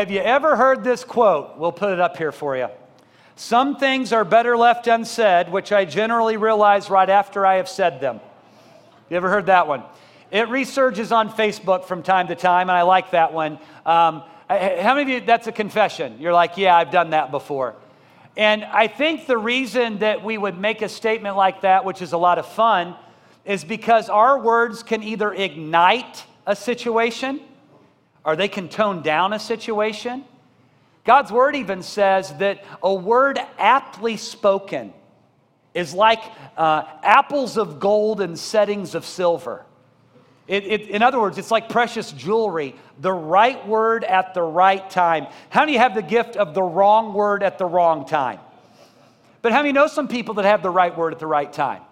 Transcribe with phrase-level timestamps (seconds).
[0.00, 1.58] Have you ever heard this quote?
[1.58, 2.68] We'll put it up here for you.
[3.36, 8.00] Some things are better left unsaid, which I generally realize right after I have said
[8.00, 8.18] them.
[9.10, 9.82] You ever heard that one?
[10.30, 13.58] It resurges on Facebook from time to time, and I like that one.
[13.84, 16.16] Um, how many of you, that's a confession?
[16.18, 17.76] You're like, yeah, I've done that before.
[18.38, 22.14] And I think the reason that we would make a statement like that, which is
[22.14, 22.96] a lot of fun,
[23.44, 27.40] is because our words can either ignite a situation
[28.24, 30.24] or they can tone down a situation.
[31.04, 34.92] God's word even says that a word aptly spoken
[35.72, 36.20] is like
[36.56, 39.64] uh, apples of gold and settings of silver.
[40.46, 44.88] It, it, in other words, it's like precious jewelry, the right word at the right
[44.90, 45.28] time.
[45.48, 48.40] How many have the gift of the wrong word at the wrong time?
[49.42, 51.82] But how many know some people that have the right word at the right time?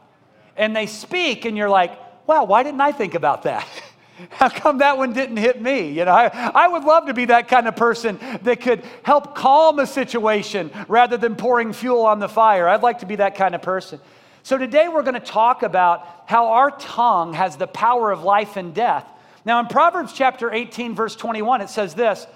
[0.57, 1.93] And they speak, and you're like,
[2.27, 3.67] wow, why didn't I think about that?
[4.31, 5.91] How come that one didn't hit me?
[5.91, 9.35] You know, I, I would love to be that kind of person that could help
[9.35, 12.69] calm a situation rather than pouring fuel on the fire.
[12.69, 14.01] I'd like to be that kind of person.
[14.43, 18.57] So, today we're going to talk about how our tongue has the power of life
[18.57, 19.07] and death.
[19.45, 22.27] Now, in Proverbs chapter 18, verse 21, it says this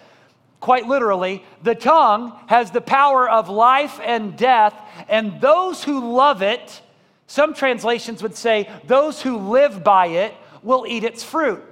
[0.60, 4.75] quite literally the tongue has the power of life and death,
[5.08, 6.80] and those who love it,
[7.27, 11.62] some translations would say, those who live by it will eat its fruit.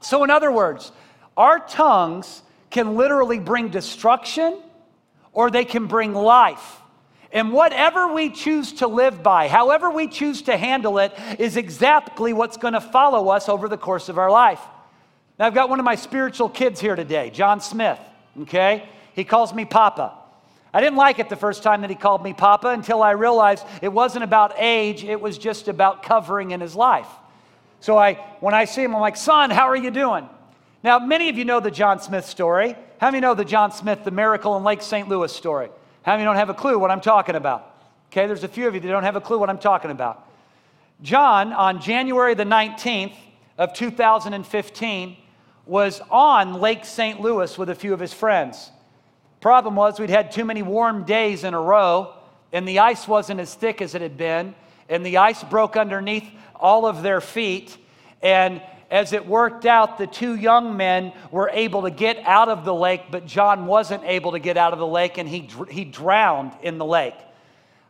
[0.00, 0.92] So, in other words,
[1.36, 4.60] our tongues can literally bring destruction
[5.32, 6.80] or they can bring life.
[7.30, 12.32] And whatever we choose to live by, however we choose to handle it, is exactly
[12.32, 14.60] what's going to follow us over the course of our life.
[15.38, 18.00] Now, I've got one of my spiritual kids here today, John Smith,
[18.40, 18.88] okay?
[19.14, 20.14] He calls me Papa.
[20.72, 23.64] I didn't like it the first time that he called me Papa until I realized
[23.82, 27.08] it wasn't about age, it was just about covering in his life.
[27.80, 30.28] So I, when I see him, I'm like, son, how are you doing?
[30.82, 32.76] Now, many of you know the John Smith story.
[33.00, 35.08] How many know the John Smith, the miracle in Lake St.
[35.08, 35.70] Louis story?
[36.02, 37.74] How many don't have a clue what I'm talking about?
[38.10, 40.26] Okay, there's a few of you that don't have a clue what I'm talking about.
[41.02, 43.14] John, on January the 19th
[43.58, 45.16] of 2015,
[45.66, 47.20] was on Lake St.
[47.20, 48.70] Louis with a few of his friends.
[49.40, 52.14] Problem was, we'd had too many warm days in a row,
[52.52, 54.54] and the ice wasn't as thick as it had been,
[54.88, 57.76] and the ice broke underneath all of their feet,
[58.22, 58.60] and
[58.90, 62.74] as it worked out, the two young men were able to get out of the
[62.74, 66.52] lake, but John wasn't able to get out of the lake and he, he drowned
[66.62, 67.16] in the lake.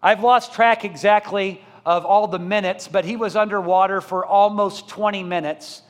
[0.03, 5.23] I've lost track exactly of all the minutes, but he was underwater for almost 20
[5.23, 5.83] minutes.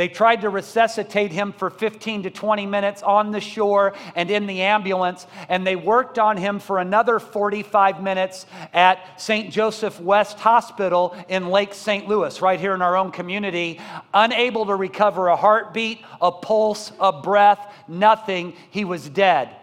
[0.00, 4.46] They tried to resuscitate him for 15 to 20 minutes on the shore and in
[4.46, 9.52] the ambulance, and they worked on him for another 45 minutes at St.
[9.52, 12.08] Joseph West Hospital in Lake St.
[12.08, 13.78] Louis, right here in our own community,
[14.14, 18.54] unable to recover a heartbeat, a pulse, a breath, nothing.
[18.70, 19.54] He was dead.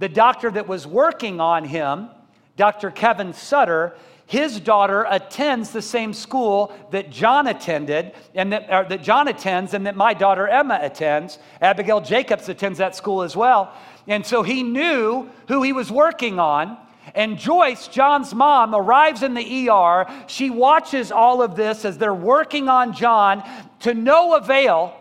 [0.00, 2.08] The doctor that was working on him,
[2.56, 2.90] Dr.
[2.90, 3.94] Kent Sutterer,
[4.28, 9.86] his daughter attends the same school that John attended and that, that John attends and
[9.86, 11.38] that my daughter Emma attends.
[11.62, 13.72] Abigail Jacobs attends that school as well.
[14.06, 16.76] And so he knew who he was working on.
[17.14, 20.06] And Joyce, John's mom, arrives in the ER.
[20.26, 23.42] She watches all of this as they're working on John
[23.80, 24.94] to no avail.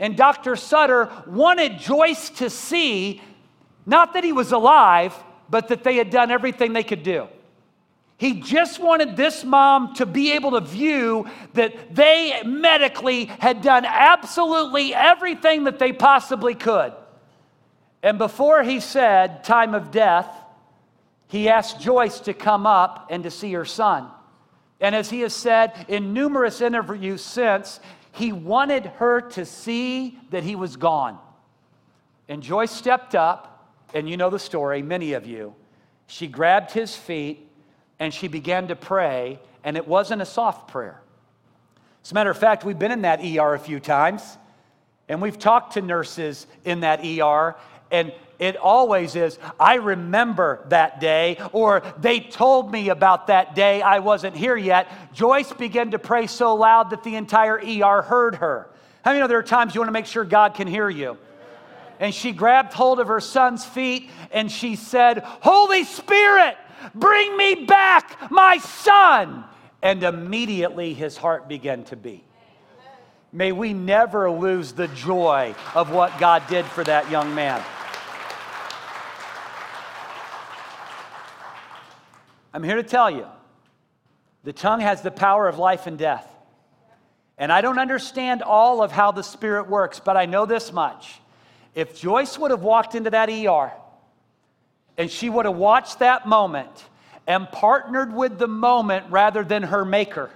[0.00, 0.56] And Dr.
[0.56, 3.22] Sutterer wanted Joyce to see
[3.86, 5.14] not that he was alive,
[5.48, 7.28] but that they had done everything they could do.
[8.16, 13.84] He just wanted this mom to be able to view that they medically had done
[13.84, 16.92] absolutely everything that they possibly could.
[18.02, 20.28] And before he said, time of death,
[21.28, 24.08] he asked Joyce to come up and to see her son.
[24.80, 27.80] And as he has said in numerous interviews since,
[28.12, 31.18] he wanted her to see that he was gone.
[32.28, 35.54] And Joyce stepped up, and you know the story, many of you.
[36.06, 37.48] She grabbed his feet
[38.02, 41.00] and she began to pray, and it wasn't a soft prayer.
[42.02, 44.38] As a matter of fact, we've been in that ER a few times,
[45.08, 47.54] and we've talked to nurses in that ER,
[47.92, 53.82] and it always is, I remember that day, or they told me about that day,
[53.82, 54.88] I wasn't here yet.
[55.12, 58.68] Joyce began to pray so loud that the entire ER heard her.
[59.04, 61.18] How many know there are times you want to make sure God can hear you?
[62.00, 66.56] And she grabbed hold of her son's feet and she said, Holy Spirit,
[66.94, 69.44] Bring me back my son.
[69.82, 72.24] And immediately his heart began to beat.
[73.32, 77.62] May we never lose the joy of what God did for that young man.
[82.54, 83.26] I'm here to tell you
[84.44, 86.28] the tongue has the power of life and death.
[87.38, 91.18] And I don't understand all of how the Spirit works, but I know this much
[91.74, 93.72] If Joyce would have walked into that ER
[94.96, 96.70] and she would have watched that moment
[97.26, 100.30] and partnered with the moment rather than her maker,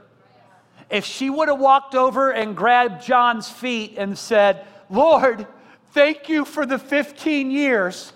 [0.89, 5.47] if she would have walked over and grabbed John's feet and said, Lord,
[5.93, 8.13] thank you for the 15 years.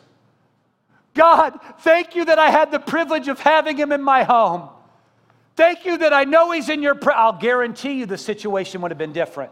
[1.15, 4.69] God, thank you that I had the privilege of having him in my home.
[5.57, 6.97] Thank you that I know he's in your.
[7.13, 9.51] I'll guarantee you the situation would have been different.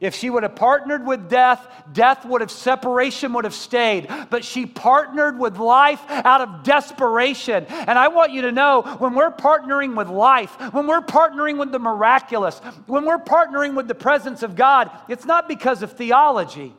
[0.00, 4.06] If she would have partnered with death, death would have, separation would have stayed.
[4.30, 7.66] But she partnered with life out of desperation.
[7.66, 11.72] And I want you to know when we're partnering with life, when we're partnering with
[11.72, 16.72] the miraculous, when we're partnering with the presence of God, it's not because of theology,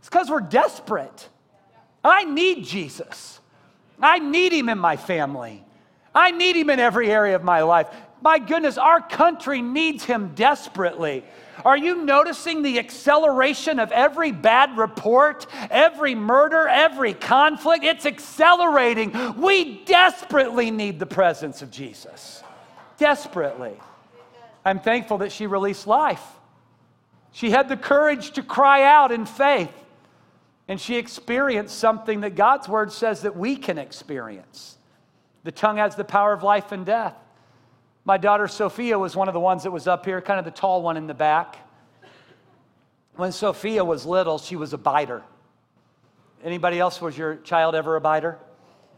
[0.00, 1.28] it's because we're desperate.
[2.04, 3.40] I need Jesus.
[4.00, 5.64] I need him in my family.
[6.14, 7.86] I need him in every area of my life.
[8.20, 11.24] My goodness, our country needs him desperately.
[11.64, 17.84] Are you noticing the acceleration of every bad report, every murder, every conflict?
[17.84, 19.40] It's accelerating.
[19.40, 22.42] We desperately need the presence of Jesus.
[22.98, 23.74] Desperately.
[24.64, 26.22] I'm thankful that she released life.
[27.32, 29.72] She had the courage to cry out in faith,
[30.68, 34.76] and she experienced something that God's word says that we can experience.
[35.44, 37.16] The tongue has the power of life and death.
[38.04, 40.50] My daughter Sophia was one of the ones that was up here, kind of the
[40.50, 41.56] tall one in the back.
[43.14, 45.22] When Sophia was little, she was a biter.
[46.42, 48.38] Anybody else was your child ever a biter?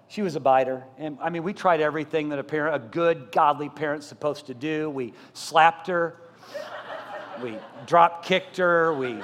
[0.08, 0.84] She was a biter.
[0.96, 4.54] And I mean, we tried everything that a parent, a good, godly parent's supposed to
[4.54, 4.88] do.
[4.88, 6.16] We slapped her,
[7.42, 9.18] we drop kicked her, we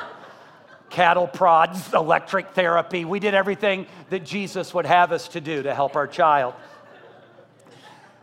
[0.91, 3.07] cattle prods, electric therapy.
[3.07, 6.55] We did everything that Jesus would have us to do to help our child.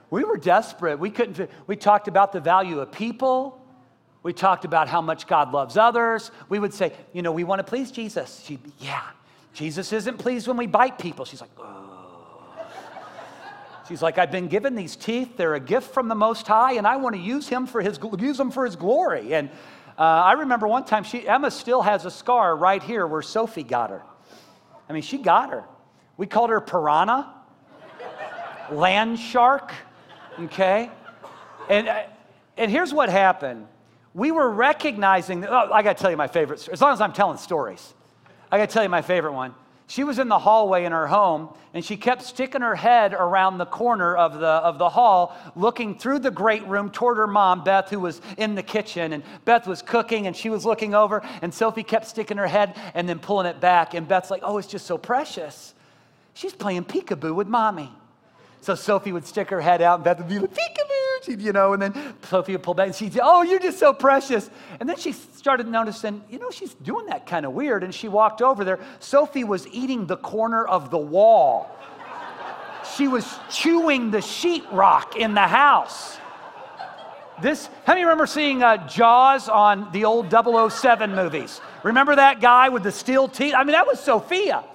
[0.10, 1.00] We were desperate.
[1.00, 3.62] We couldn't, we talked about the value of people.
[4.24, 6.32] We talked about how much God loves others.
[6.50, 8.44] We would say, you know, we want to please Jesus.
[8.46, 9.04] She'd be, yeah.
[9.54, 11.26] Jesus isn't pleased when we bite people.
[11.26, 11.74] She's like, oh.
[13.88, 15.38] She's like, I've been given these teeth.
[15.38, 17.98] They're a gift from the Most High, and I want to use him for his
[18.20, 19.34] use them for His glory.
[19.34, 19.50] And
[19.98, 23.64] uh, I remember one time, she Emma still has a scar right here where Sophie
[23.64, 24.04] got her.
[24.90, 25.64] I mean, she got her.
[26.18, 27.34] We called her piranha,
[28.72, 29.72] land shark
[30.40, 30.90] okay?
[31.70, 32.04] And, uh,
[32.58, 33.68] and here's what happened.
[34.14, 37.38] We were recognizing, oh, I gotta tell you my favorite, as long as I'm telling
[37.38, 37.94] stories,
[38.52, 39.54] I gotta tell you my favorite one.
[39.90, 43.58] She was in the hallway in her home, and she kept sticking her head around
[43.58, 47.64] the corner of the, of the hall, looking through the great room toward her mom,
[47.64, 49.14] Beth, who was in the kitchen.
[49.14, 52.76] And Beth was cooking, and she was looking over, and Sophie kept sticking her head
[52.96, 53.94] and then pulling it back.
[53.94, 55.74] And Beth's like, Oh, it's just so precious.
[56.34, 57.90] She's playing peekaboo with mommy.
[58.68, 61.72] So Sophie would stick her head out, and Beth would be like, peekaboo, you know,
[61.72, 64.50] and then Sophie would pull back, and she'd say, oh, you're just so precious.
[64.82, 68.10] And then she started noticing, you know, she's doing that kind of weird, and she
[68.10, 68.82] walked over there.
[69.00, 71.78] Sophie was eating the corner of the wall.
[72.98, 76.18] she was chewing the sheetrock in the house.
[77.42, 81.62] This, how many remember seeing uh, Jaws on the old 007 movies?
[81.84, 83.54] Remember that guy with the steel teeth?
[83.56, 84.66] I mean, that was Sophia.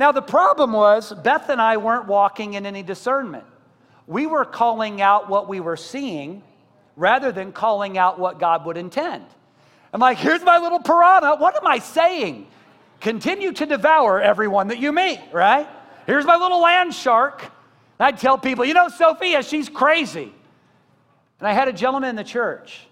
[0.00, 3.44] Now, the problem was Beth and I weren't walking in any discernment.
[4.06, 6.42] We were calling out what we were seeing
[6.96, 9.26] rather than calling out what God would intend.
[9.92, 11.36] I'm like, here's my little piranha.
[11.36, 12.46] What am I saying?
[13.00, 15.68] Continue to devour everyone that you meet, right?
[16.06, 17.44] Here's my little land shark.
[17.98, 20.32] I'd tell people, you know, Sophia, she's crazy.
[21.40, 22.86] And I had a gentleman in the church.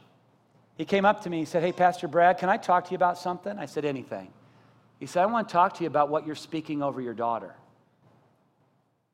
[0.76, 1.38] He came up to me.
[1.38, 3.58] He said, Hey, Pastor Brad, can I talk to you about something?
[3.58, 4.28] I said, Anything.
[4.98, 7.54] He said, I want to talk to you about what you're speaking over your daughter.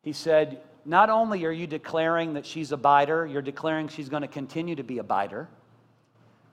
[0.03, 4.23] He said, Not only are you declaring that she's a biter, you're declaring she's going
[4.23, 5.49] to continue to be a biter.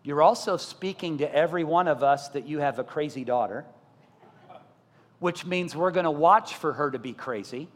[0.03, 3.65] You're also speaking to every one of us that you have a crazy daughter,
[5.19, 7.67] which means we're going to watch for her to be crazy,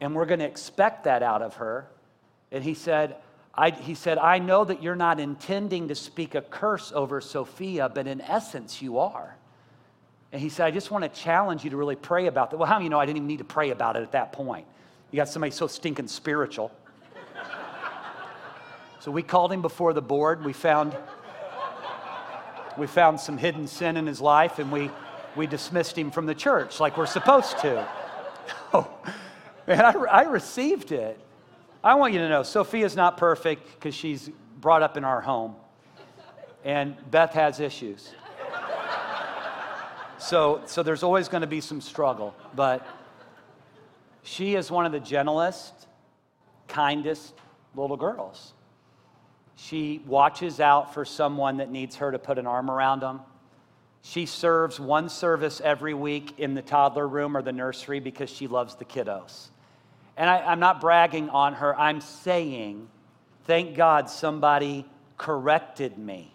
[0.00, 1.86] and we're going to expect that out of her.
[2.50, 3.16] And he said,
[3.54, 7.88] I, he said, I know that you're not intending to speak a curse over Sophia,
[7.88, 9.36] but in essence, you are.
[10.34, 12.56] And he said, I just want to challenge you to really pray about that.
[12.56, 14.32] Well, how do you know I didn't even need to pray about it at that
[14.32, 14.66] point?
[15.12, 16.72] You got somebody so stinking spiritual.
[18.98, 20.44] so we called him before the board.
[20.44, 20.96] We found,
[22.76, 24.90] we found some hidden sin in his life and we,
[25.36, 27.86] we dismissed him from the church like we're supposed to.
[28.74, 28.90] oh,
[29.68, 31.16] man, I, I received it.
[31.84, 35.54] I want you to know Sophia's not perfect because she's brought up in our home.
[36.64, 38.10] And Beth has issues.
[40.24, 42.86] So, so there's always going to be some struggle, but
[44.22, 45.74] she is one of the gentlest,
[46.66, 47.34] kindest
[47.74, 48.54] little girls.
[49.56, 53.20] She watches out for someone that needs her to put an arm around them.
[54.00, 58.46] She serves one service every week in the toddler room or the nursery because she
[58.46, 59.48] loves the kiddos.
[60.16, 62.88] And I, am not bragging on her, I'm saying,
[63.44, 64.86] thank God somebody
[65.18, 66.32] corrected me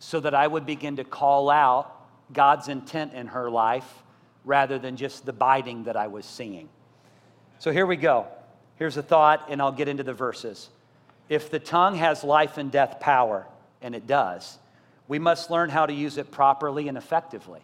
[0.00, 1.93] so that I would begin to call out
[2.32, 4.02] God's intent in her life
[4.44, 6.68] rather than just the biting that I was seeing.
[7.58, 8.26] So here we go.
[8.76, 10.68] Here's a thought, and I'll get into the verses.
[11.28, 13.46] If the tongue has life and death power,
[13.80, 14.58] and it does,
[15.08, 17.60] we must learn how to use it properly and effectively.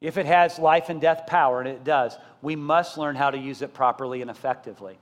[0.00, 3.38] If it has life and death power, and it does, we must learn how to
[3.38, 4.98] use it properly and effectively.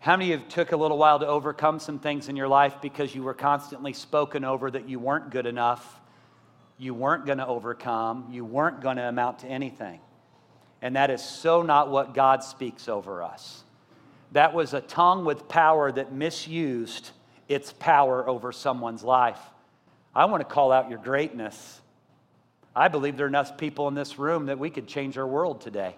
[0.00, 2.80] How many of you took a little while to overcome some things in your life
[2.80, 6.00] because you were constantly spoken over that you weren't good enough,
[6.78, 10.00] you weren't going to overcome, you weren't going to amount to anything?
[10.80, 13.64] And that is so not what God speaks over us.
[14.32, 17.10] That was a tongue with power that misused
[17.48, 19.40] its power over someone's life.
[20.14, 21.80] I want to call out your greatness.
[22.76, 25.60] I believe there are enough people in this room that we could change our world
[25.60, 25.96] today.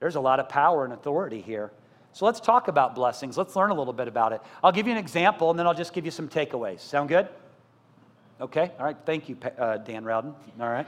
[0.00, 1.72] There's a lot of power and authority here.
[2.12, 3.36] So let's talk about blessings.
[3.36, 4.40] Let's learn a little bit about it.
[4.62, 6.80] I'll give you an example and then I'll just give you some takeaways.
[6.80, 7.28] Sound good?
[8.40, 8.72] Okay.
[8.80, 8.96] All right.
[9.06, 10.34] Thank you, uh, Dan Rowden.
[10.60, 10.86] All right.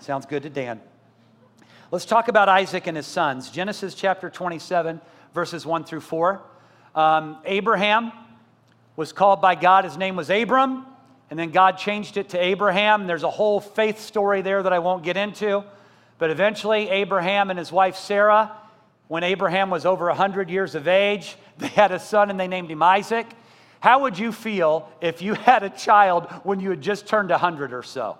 [0.00, 0.80] Sounds good to Dan.
[1.92, 3.48] Let's talk about Isaac and his sons.
[3.48, 5.00] Genesis chapter 27,
[5.32, 6.40] verses 1 through 4.
[6.96, 8.10] Um, Abraham
[8.96, 10.84] was called by God, his name was Abram,
[11.30, 13.06] and then God changed it to Abraham.
[13.06, 15.62] There's a whole faith story there that I won't get into.
[16.18, 18.50] But eventually, Abraham and his wife Sarah,
[19.06, 22.68] when Abraham was over 100 years of age, they had a son and they named
[22.68, 23.26] him Isaac.
[23.80, 27.72] How would you feel if you had a child when you had just turned 100
[27.72, 28.18] or so?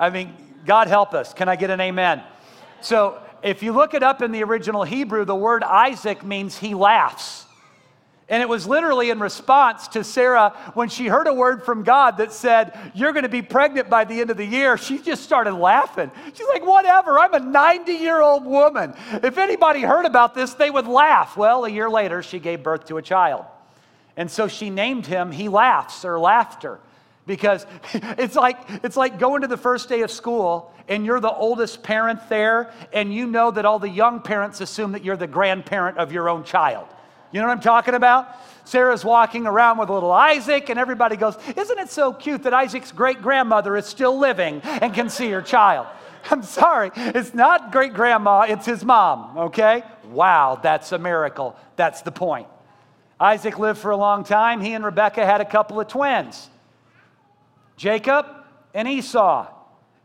[0.00, 1.34] I mean, God help us.
[1.34, 2.22] Can I get an amen?
[2.80, 6.74] So if you look it up in the original Hebrew, the word Isaac means he
[6.74, 7.46] laughs.
[8.28, 12.16] And it was literally in response to Sarah when she heard a word from God
[12.16, 14.78] that said, You're going to be pregnant by the end of the year.
[14.78, 16.10] She just started laughing.
[16.32, 18.94] She's like, Whatever, I'm a 90 year old woman.
[19.22, 21.36] If anybody heard about this, they would laugh.
[21.36, 23.44] Well, a year later, she gave birth to a child.
[24.16, 26.78] And so she named him He Laughs or Laughter.
[27.26, 31.32] Because it's like it's like going to the first day of school and you're the
[31.32, 35.26] oldest parent there and you know that all the young parents assume that you're the
[35.26, 36.88] grandparent of your own child.
[37.30, 38.36] You know what i'm talking about?
[38.64, 42.92] Sarah's walking around with little isaac and everybody goes isn't it so cute that isaac's
[42.92, 45.86] great grandmother is still living and can see her child?
[46.30, 49.84] I'm sorry it's not great grandma it's his mom okay?
[50.10, 51.56] Wow that's a miracle.
[51.76, 52.48] That's the point
[53.22, 56.50] isaac lived for a long time he and rebecca had a couple of twins
[57.82, 58.26] Jacob
[58.74, 59.48] and Esau.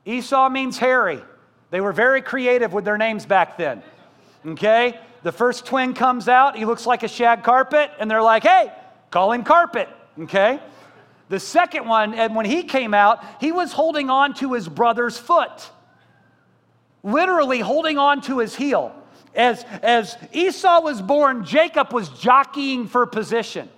[0.04, 1.22] Esau means hairy.
[1.70, 3.84] They were very creative with their names back then.
[4.46, 5.00] Okay?
[5.24, 8.72] The first twin comes out, he looks like a shag carpet, and they're like, hey,
[9.12, 9.90] call him carpet.
[10.20, 10.60] Okay?
[11.30, 15.18] The second one, and when he came out, he was holding on to his brother's
[15.18, 15.70] foot,
[17.04, 18.92] literally holding on to his heel.
[19.38, 23.70] As, as Esau was born, Jacob was jockeying for position.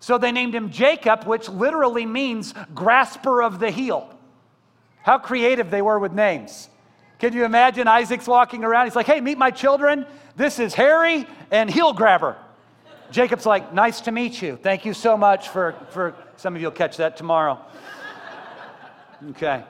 [0.00, 4.08] So they named him Jacob, which literally means grasper of the heel.
[5.02, 6.68] How creative they were with names.
[7.18, 8.86] Can you imagine Isaac's walking around?
[8.86, 10.06] He's like, hey, meet my children.
[10.34, 12.36] This is Harry and heel grabber.
[13.10, 14.56] Jacob's like, nice to meet you.
[14.56, 17.58] Thank you so much for, for some of you will catch that tomorrow.
[19.30, 19.62] Okay.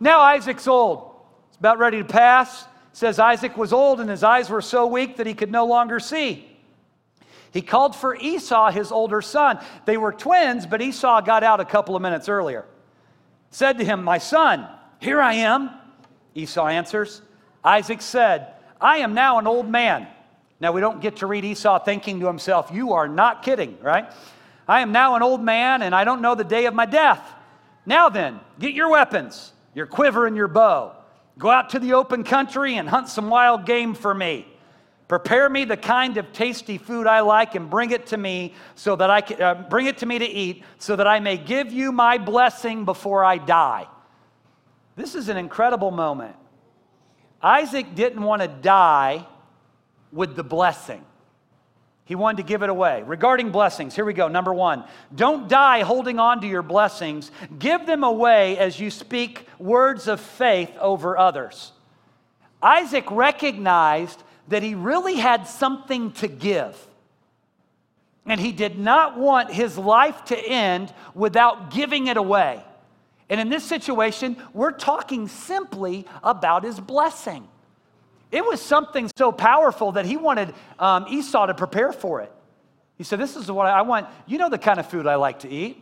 [0.00, 1.08] Now Isaac's old.
[1.46, 2.64] It's about ready to pass.
[2.92, 5.98] Says Isaac was old and his eyes were so weak that he could no longer
[5.98, 6.48] see.
[7.52, 9.58] He called for Esau, his older son.
[9.84, 12.64] They were twins, but Esau got out a couple of minutes earlier.
[13.50, 14.66] Said to him, My son,
[15.00, 15.70] here I am.
[16.34, 17.20] Esau answers.
[17.62, 20.06] Isaac said, I am now an old man.
[20.60, 24.10] Now, we don't get to read Esau thinking to himself, You are not kidding, right?
[24.66, 27.20] I am now an old man, and I don't know the day of my death.
[27.84, 30.94] Now then, get your weapons, your quiver and your bow.
[31.38, 34.46] Go out to the open country and hunt some wild game for me.
[35.08, 38.96] Prepare me the kind of tasty food I like and bring it to me so
[38.96, 41.72] that I can uh, bring it to me to eat so that I may give
[41.72, 43.88] you my blessing before I die.
[44.96, 46.36] This is an incredible moment.
[47.42, 49.26] Isaac didn't want to die
[50.12, 51.04] with the blessing.
[52.04, 53.02] He wanted to give it away.
[53.06, 54.28] Regarding blessings, here we go.
[54.28, 57.30] Number one, don't die holding on to your blessings.
[57.58, 61.72] Give them away as you speak words of faith over others.
[62.60, 66.76] Isaac recognized that he really had something to give.
[68.26, 72.62] And he did not want his life to end without giving it away.
[73.28, 77.48] And in this situation, we're talking simply about his blessing.
[78.32, 82.32] It was something so powerful that he wanted um, Esau to prepare for it.
[82.96, 84.08] He said, This is what I want.
[84.26, 85.80] You know the kind of food I like to eat.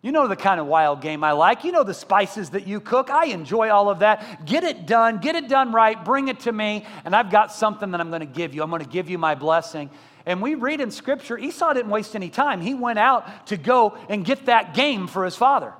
[0.00, 1.64] You know the kind of wild game I like.
[1.64, 3.10] You know the spices that you cook.
[3.10, 4.46] I enjoy all of that.
[4.46, 7.90] Get it done, get it done right, bring it to me, and I've got something
[7.90, 8.62] that I'm going to give you.
[8.62, 9.90] I'm going to give you my blessing.
[10.24, 12.60] And we read in scripture, Esau didn't waste any time.
[12.60, 15.72] He went out to go and get that game for his father.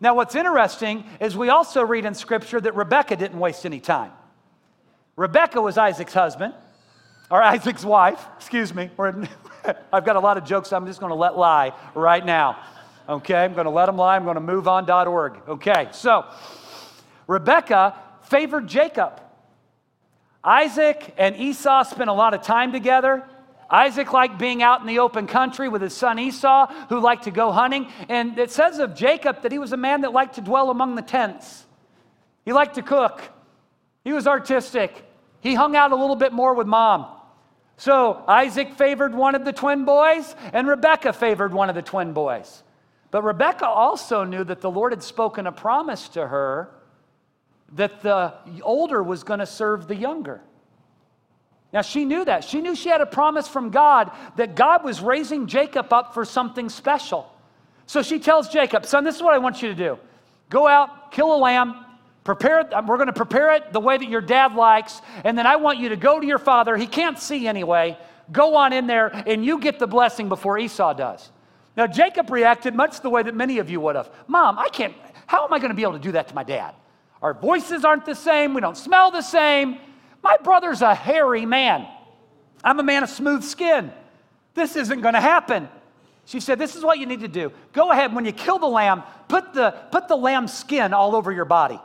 [0.00, 4.12] Now, what's interesting is we also read in scripture that Rebecca didn't waste any time.
[5.16, 6.52] Rebecca was Isaac's husband,
[7.30, 8.90] or Isaac's wife, excuse me.
[9.92, 12.58] I've got a lot of jokes I'm just going to let lie right now.
[13.08, 14.16] Okay, I'm going to let them lie.
[14.16, 15.40] I'm going to move on.org.
[15.48, 16.26] Okay, so
[17.26, 19.20] Rebecca favored Jacob.
[20.44, 23.24] Isaac and Esau spent a lot of time together.
[23.70, 27.30] Isaac liked being out in the open country with his son Esau, who liked to
[27.30, 27.90] go hunting.
[28.08, 30.94] And it says of Jacob that he was a man that liked to dwell among
[30.94, 31.64] the tents.
[32.44, 33.22] He liked to cook.
[34.06, 35.04] He was artistic.
[35.40, 37.06] He hung out a little bit more with mom.
[37.76, 42.12] So Isaac favored one of the twin boys, and Rebekah favored one of the twin
[42.12, 42.62] boys.
[43.10, 46.70] But Rebecca also knew that the Lord had spoken a promise to her
[47.72, 48.32] that the
[48.62, 50.40] older was going to serve the younger.
[51.72, 52.44] Now, she knew that.
[52.44, 56.24] She knew she had a promise from God that God was raising Jacob up for
[56.24, 57.28] something special.
[57.86, 59.98] So she tells Jacob, Son, this is what I want you to do
[60.48, 61.85] go out, kill a lamb,
[62.26, 62.72] prepare it.
[62.86, 65.00] We're going to prepare it the way that your dad likes.
[65.24, 66.76] And then I want you to go to your father.
[66.76, 67.96] He can't see anyway.
[68.32, 71.30] Go on in there, and you get the blessing before Esau does.
[71.76, 74.10] Now, Jacob reacted much the way that many of you would have.
[74.26, 74.94] Mom, I can't,
[75.26, 76.74] how am I going to be able to do that to my dad?
[77.22, 78.52] Our voices aren't the same.
[78.52, 79.78] We don't smell the same.
[80.22, 81.86] My brother's a hairy man.
[82.64, 83.92] I'm a man of smooth skin.
[84.54, 85.68] This isn't going to happen.
[86.24, 87.52] She said, This is what you need to do.
[87.72, 91.30] Go ahead, when you kill the lamb, put the, put the lamb's skin all over
[91.30, 91.78] your body.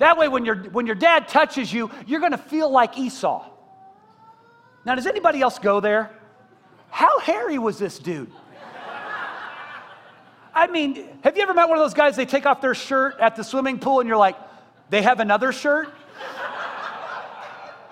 [0.00, 3.46] That way, when, your when your dad touches you, you're going to feel like Esau.
[4.86, 6.10] Now, does anybody else go there?
[6.88, 8.32] How hairy was this dude?
[10.54, 13.20] I mean, have you ever met one of those guys, they take off their shirt
[13.20, 14.36] at the swimming pool and you're like,
[14.88, 15.92] they have another shirt?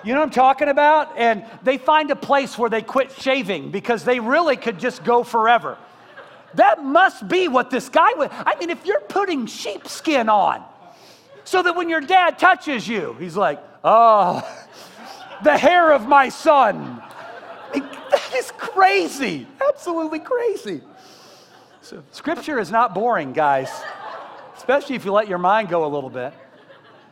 [0.03, 1.19] You know what I'm talking about?
[1.19, 5.25] And they find a place where they quit shaving because they really could just go
[5.25, 5.77] forever.
[6.55, 8.31] That must be what this guy was.
[8.33, 10.65] I mean, if you're putting sheepskin on
[11.49, 14.47] so that when your dad touches you, he's like, oh,
[15.45, 17.03] the hair of my son.
[17.73, 20.83] That is crazy, absolutely crazy.
[21.81, 23.71] So, scripture is not boring, guys,
[24.59, 26.35] especially if you let your mind go a little bit.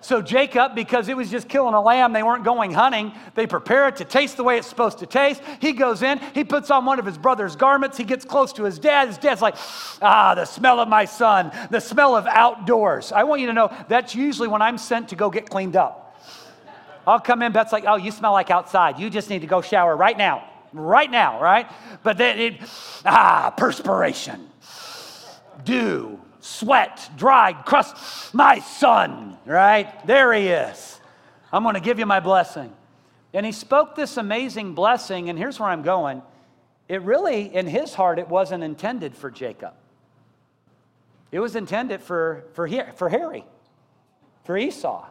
[0.00, 3.12] So, Jacob, because it was just killing a lamb, they weren't going hunting.
[3.34, 5.42] They prepare it to taste the way it's supposed to taste.
[5.60, 8.64] He goes in, he puts on one of his brother's garments, he gets close to
[8.64, 9.08] his dad.
[9.08, 9.56] His dad's like,
[10.02, 13.10] ah, the smell of my son, the smell of outdoors.
[13.10, 16.02] I want you to know that's usually when I'm sent to go get cleaned up.
[17.06, 18.98] I'll come in, Beth's like, oh, you smell like outside.
[18.98, 20.48] You just need to go shower right now.
[20.72, 21.70] Right now, right?
[22.02, 22.60] But then it,
[23.04, 24.50] ah, perspiration
[25.64, 28.32] dew, sweat, dried, crust.
[28.32, 30.06] My son, right?
[30.06, 31.00] There he is.
[31.52, 32.72] I'm going to give you my blessing.
[33.34, 36.22] And he spoke this amazing blessing, and here's where I'm going.
[36.88, 39.74] It really, in his heart, it wasn't intended for Jacob.
[41.32, 43.44] It was intended for, for, for Harry,
[44.44, 45.04] for Esau.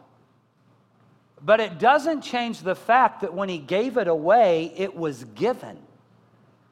[1.42, 5.76] But it doesn't change the fact that when he gave it away, it was given.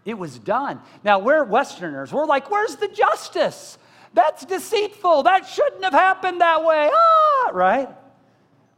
[0.06, 0.80] It was done.
[1.04, 2.12] Now, we're Westerners.
[2.12, 3.78] We're like, where's the justice?
[4.14, 5.24] That's deceitful.
[5.24, 6.90] That shouldn't have happened that way.
[6.92, 7.88] Ah, right?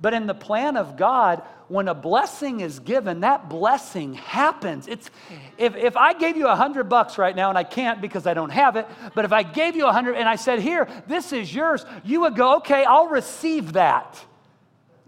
[0.00, 4.86] But in the plan of God, when a blessing is given, that blessing happens.
[4.88, 5.10] It's
[5.58, 8.34] if, if I gave you a hundred bucks right now, and I can't because I
[8.34, 11.32] don't have it, but if I gave you a hundred and I said, Here, this
[11.32, 14.22] is yours, you would go, Okay, I'll receive that.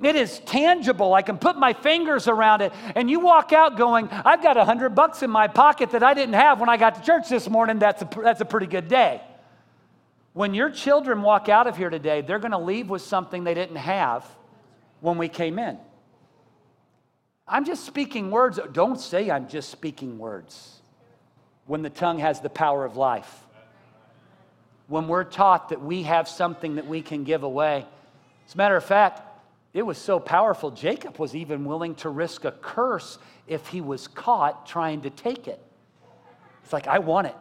[0.03, 1.13] It is tangible.
[1.13, 2.73] I can put my fingers around it.
[2.95, 6.15] And you walk out going, I've got a hundred bucks in my pocket that I
[6.15, 7.81] didn't have when I got to church this morning.
[7.81, 9.21] That's a, that's a pretty good day.
[10.39, 13.55] When your children walk out of here today, they're going to leave with something they
[13.55, 14.25] didn't have
[15.01, 15.77] when we came in.
[17.49, 18.61] I'm just speaking words.
[18.71, 20.81] Don't say I'm just speaking words
[21.67, 23.49] when the tongue has the power of life.
[24.87, 27.85] When we're taught that we have something that we can give away.
[28.47, 29.21] As a matter of fact,
[29.75, 34.07] it was so powerful, Jacob was even willing to risk a curse if he was
[34.07, 35.61] caught trying to take it.
[36.63, 37.35] It's like, I want it.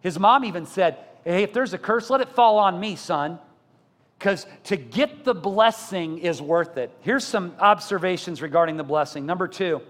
[0.00, 3.38] His mom even said, Hey, if there's a curse, let it fall on me, son.
[4.18, 6.90] Because to get the blessing is worth it.
[7.02, 9.26] Here's some observations regarding the blessing.
[9.26, 9.82] Number two,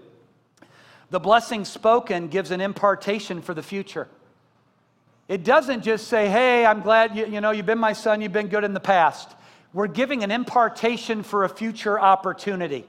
[1.09, 4.09] the blessing spoken gives an impartation for the future.
[5.29, 8.33] It doesn't just say, hey, I'm glad you, you know, you've been my son, you've
[8.33, 9.37] been good in the past
[9.73, 12.85] we're giving an impartation for a future opportunity.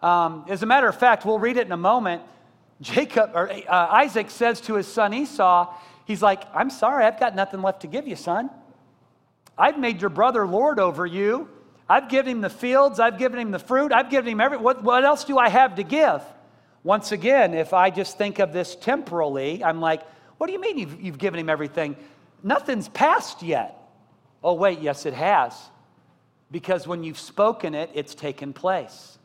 [0.00, 2.22] Um, as a matter of fact, we'll read it in a moment.
[2.80, 5.74] Jacob or uh, Isaac says to his son Esau,
[6.08, 8.48] He's like, I'm sorry, I've got nothing left to give you, son.
[9.58, 11.50] I've made your brother Lord over you.
[11.86, 14.56] I've given him the fields, I've given him the fruit, I've given him every.
[14.56, 16.22] What, what else do I have to give?
[16.82, 20.02] Once again, if I just think of this temporally, I'm like,
[20.38, 21.94] what do you mean you've, you've given him everything?
[22.42, 23.76] Nothing's passed yet.
[24.42, 25.54] Oh, wait, yes, it has.
[26.50, 29.18] Because when you've spoken it, it's taken place.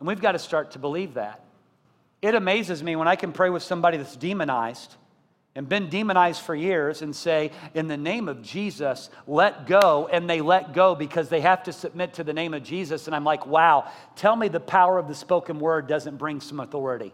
[0.00, 1.42] And we've got to start to believe that.
[2.20, 4.94] It amazes me when I can pray with somebody that's demonized
[5.58, 10.08] and been demonized for years and say, In the name of Jesus, let go.
[10.12, 13.08] And they let go because they have to submit to the name of Jesus.
[13.08, 16.60] And I'm like, wow, tell me the power of the spoken word doesn't bring some
[16.60, 17.12] authority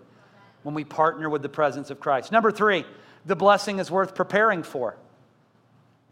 [0.62, 2.33] when we partner with the presence of Christ.
[2.33, 2.85] Number three,
[3.24, 4.98] the blessing is worth preparing for.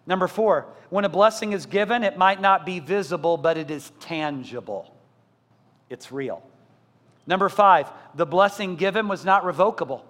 [0.07, 3.93] Number four, when a blessing is given, it might not be visible, but it is
[4.01, 4.91] tangible.
[5.91, 6.43] It's real.
[7.27, 10.07] Number five, the blessing given was not revocable.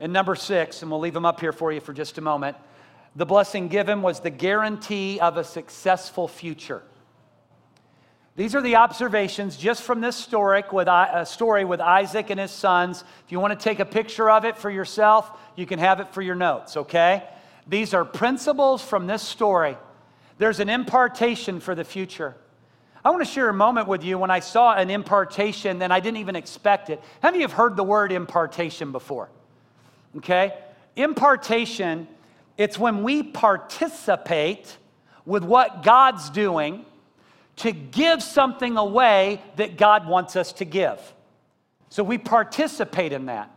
[0.00, 2.56] And number six, and we'll leave them up here for you for just a moment,
[3.16, 6.82] the blessing given was the guarantee of a successful future.
[8.36, 12.52] These are the observations just from this story with, uh, story with Isaac and his
[12.52, 13.02] sons.
[13.26, 16.14] If you want to take a picture of it for yourself, you can have it
[16.14, 17.24] for your notes, okay?
[17.66, 19.76] These are principles from this story.
[20.38, 22.36] There's an impartation for the future.
[23.04, 25.98] I want to share a moment with you when I saw an impartation and I
[25.98, 27.02] didn't even expect it.
[27.20, 29.30] How many of you have heard the word impartation before?
[30.16, 30.54] Okay?
[30.96, 32.08] Impartation,
[32.56, 34.76] it's when we participate
[35.24, 36.84] with what God's doing
[37.56, 41.00] to give something away that God wants us to give.
[41.90, 43.50] So we participate in that.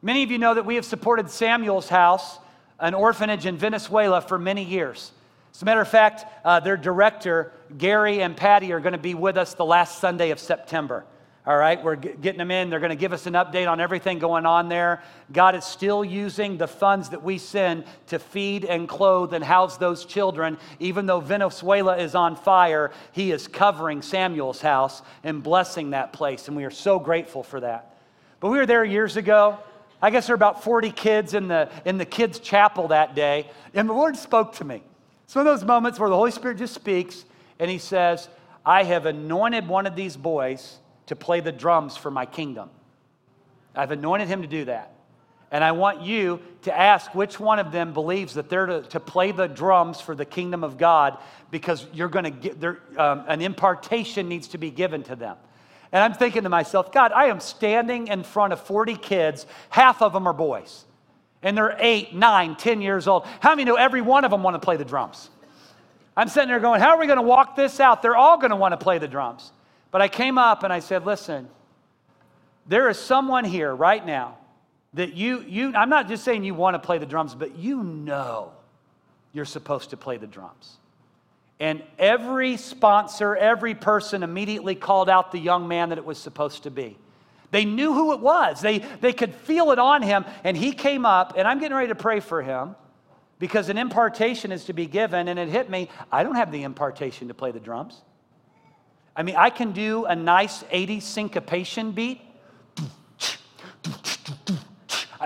[0.00, 2.38] Many of you know that we have supported Samuel's House,
[2.80, 5.12] an orphanage in Venezuela, for many years.
[5.54, 9.14] As a matter of fact, uh, their director, Gary and Patty, are going to be
[9.14, 11.04] with us the last Sunday of September.
[11.44, 12.70] All right, we're getting them in.
[12.70, 15.02] They're going to give us an update on everything going on there.
[15.32, 19.76] God is still using the funds that we send to feed and clothe and house
[19.76, 20.56] those children.
[20.78, 26.46] Even though Venezuela is on fire, He is covering Samuel's house and blessing that place.
[26.46, 27.96] And we are so grateful for that.
[28.38, 29.58] But we were there years ago.
[30.00, 33.50] I guess there were about 40 kids in the, in the kids' chapel that day.
[33.74, 34.80] And the Lord spoke to me.
[35.24, 37.24] It's one of those moments where the Holy Spirit just speaks
[37.58, 38.28] and He says,
[38.64, 42.70] I have anointed one of these boys to play the drums for my kingdom.
[43.74, 44.92] I've anointed him to do that.
[45.50, 49.00] And I want you to ask which one of them believes that they're to, to
[49.00, 51.18] play the drums for the kingdom of God
[51.50, 55.36] because you're going to get there, um, an impartation needs to be given to them.
[55.92, 60.00] And I'm thinking to myself, God, I am standing in front of 40 kids, half
[60.00, 60.86] of them are boys,
[61.42, 63.26] and they're eight, nine, ten years old.
[63.40, 65.28] How many know every one of them want to play the drums?
[66.16, 68.00] I'm sitting there going, How are we going to walk this out?
[68.00, 69.52] They're all going to want to play the drums.
[69.92, 71.48] But I came up and I said, listen,
[72.66, 74.38] there is someone here right now
[74.94, 77.84] that you, you, I'm not just saying you want to play the drums, but you
[77.84, 78.52] know
[79.32, 80.78] you're supposed to play the drums.
[81.60, 86.64] And every sponsor, every person immediately called out the young man that it was supposed
[86.64, 86.96] to be.
[87.50, 88.62] They knew who it was.
[88.62, 90.24] They, they could feel it on him.
[90.42, 92.74] And he came up, and I'm getting ready to pray for him
[93.38, 95.28] because an impartation is to be given.
[95.28, 98.00] And it hit me I don't have the impartation to play the drums.
[99.14, 102.20] I mean, I can do a nice 80 syncopation beat.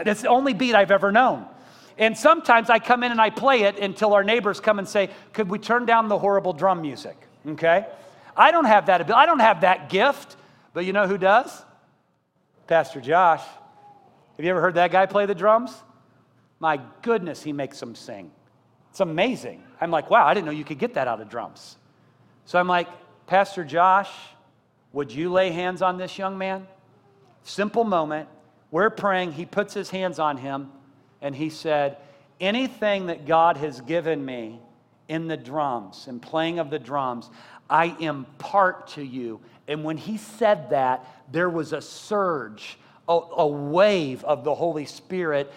[0.05, 1.47] That's the only beat I've ever known.
[1.99, 5.09] And sometimes I come in and I play it until our neighbors come and say,
[5.33, 7.17] Could we turn down the horrible drum music?
[7.47, 7.87] Okay?
[8.37, 9.23] I don't have that ability.
[9.23, 10.37] I don't have that gift.
[10.75, 11.65] But you know who does?
[12.67, 13.43] Pastor Josh.
[14.37, 15.73] Have you ever heard that guy play the drums?
[16.61, 18.31] My goodness, he makes them sing.
[18.91, 19.63] It's amazing.
[19.81, 21.77] I'm like, wow, I didn't know you could get that out of drums.
[22.45, 22.89] So I'm like,
[23.27, 24.11] Pastor Josh,
[24.93, 26.67] would you lay hands on this young man?
[27.43, 28.29] Simple moment.
[28.71, 29.33] We're praying.
[29.33, 30.71] He puts his hands on him
[31.21, 31.99] and he said,
[32.41, 34.61] Anything that God has given me
[35.09, 37.31] in the drums and playing of the drums,
[37.69, 39.41] I impart to you.
[39.67, 44.85] And when he said that, there was a surge, a, a wave of the Holy
[44.85, 45.53] Spirit.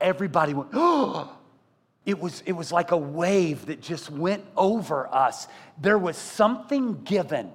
[0.00, 1.36] Everybody went, oh,
[2.06, 5.48] it was, it was like a wave that just went over us.
[5.80, 7.50] There was something given.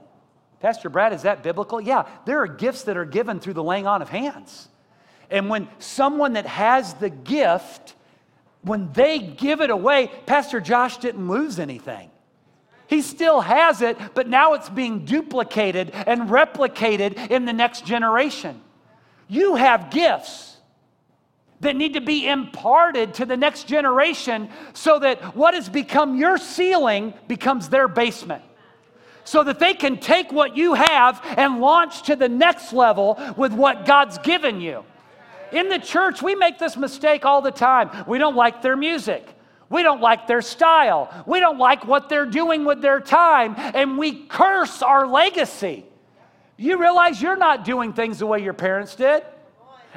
[0.60, 1.80] Pastor Brad, is that biblical?
[1.80, 4.68] Yeah, there are gifts that are given through the laying on of hands.
[5.30, 7.94] And when someone that has the gift,
[8.64, 12.10] when they give it away, Pastor Josh didn't lose anything.
[12.88, 18.60] He still has it, but now it's being duplicated and replicated in the next generation.
[19.28, 20.49] You have gifts
[21.62, 26.38] that need to be imparted to the next generation so that what has become your
[26.38, 28.44] ceiling becomes their basement.
[29.26, 33.54] So that they can take what you have and launch to the next level with
[33.54, 34.84] what God's given you.
[35.52, 37.90] In the church, we make this mistake all the time.
[38.08, 39.28] We don't like their music.
[39.70, 41.24] We don't like their style.
[41.28, 45.86] We don't like what they're doing with their time, and we curse our legacy.
[46.58, 49.24] You realize you're not doing things the way your parents did.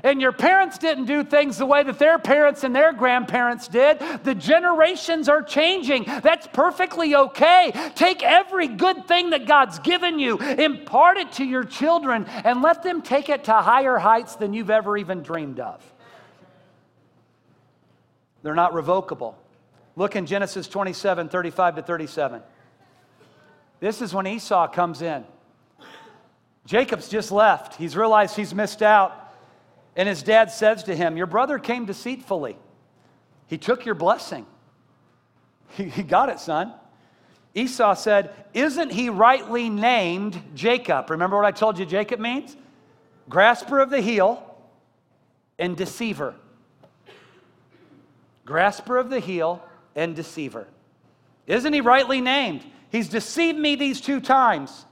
[0.02, 4.00] And your parents didn't do things the way that their parents and their grandparents did.
[4.24, 6.04] The generations are changing.
[6.04, 7.72] That's perfectly okay.
[7.94, 12.82] Take every good thing that God's given you, impart it to your children, and let
[12.82, 15.80] them take it to higher heights than you've ever even dreamed of.
[18.42, 19.38] They're not revocable.
[19.94, 22.42] Look in Genesis 27 35 to 37.
[23.78, 25.24] This is when Esau comes in.
[26.66, 27.74] Jacob's just left.
[27.74, 29.21] He's realized he's missed out.
[29.96, 32.56] And his dad says to him, Your brother came deceitfully.
[33.46, 34.46] He took your blessing.
[35.74, 36.74] He, he got it, son.
[37.54, 41.08] Esau said, Isn't he rightly named Jacob?
[41.08, 42.54] Remember what I told you Jacob means?
[43.30, 44.42] Grasper of the heel
[45.58, 46.34] and deceiver.
[48.44, 49.62] Grasper of the heel
[49.94, 50.66] and deceiver.
[51.46, 52.64] Isn't he rightly named?
[52.90, 54.84] He's deceived me these two times.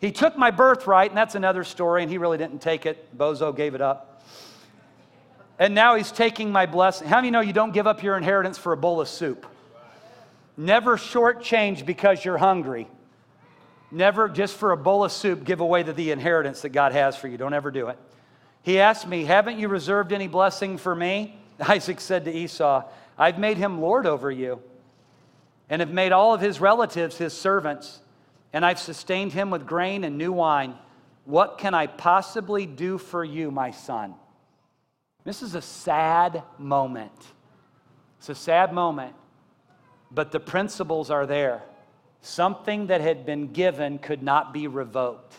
[0.00, 3.16] He took my birthright, and that's another story, and he really didn't take it.
[3.16, 4.15] Bozo gave it up.
[5.58, 7.08] And now he's taking my blessing.
[7.08, 9.46] How many know you don't give up your inheritance for a bowl of soup?
[10.56, 12.88] Never shortchange because you're hungry.
[13.90, 17.16] Never just for a bowl of soup give away the, the inheritance that God has
[17.16, 17.36] for you.
[17.36, 17.98] Don't ever do it.
[18.62, 21.38] He asked me, Haven't you reserved any blessing for me?
[21.60, 22.84] Isaac said to Esau,
[23.18, 24.60] I've made him Lord over you,
[25.70, 28.00] and have made all of his relatives his servants,
[28.52, 30.74] and I've sustained him with grain and new wine.
[31.24, 34.14] What can I possibly do for you, my son?
[35.26, 37.10] This is a sad moment.
[38.18, 39.12] It's a sad moment,
[40.12, 41.64] but the principles are there.
[42.20, 45.34] Something that had been given could not be revoked.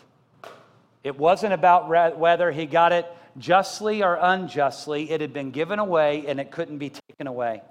[1.05, 1.87] It wasn't about
[2.19, 3.05] whether he got it
[3.37, 5.09] justly or unjustly.
[5.09, 7.61] It had been given away and it couldn't be taken away.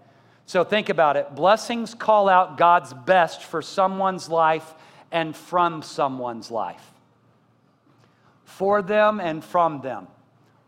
[0.47, 1.35] So think about it.
[1.35, 4.73] Blessings call out God's best for someone's life
[5.13, 6.93] and from someone's life.
[8.47, 10.09] For them and from them.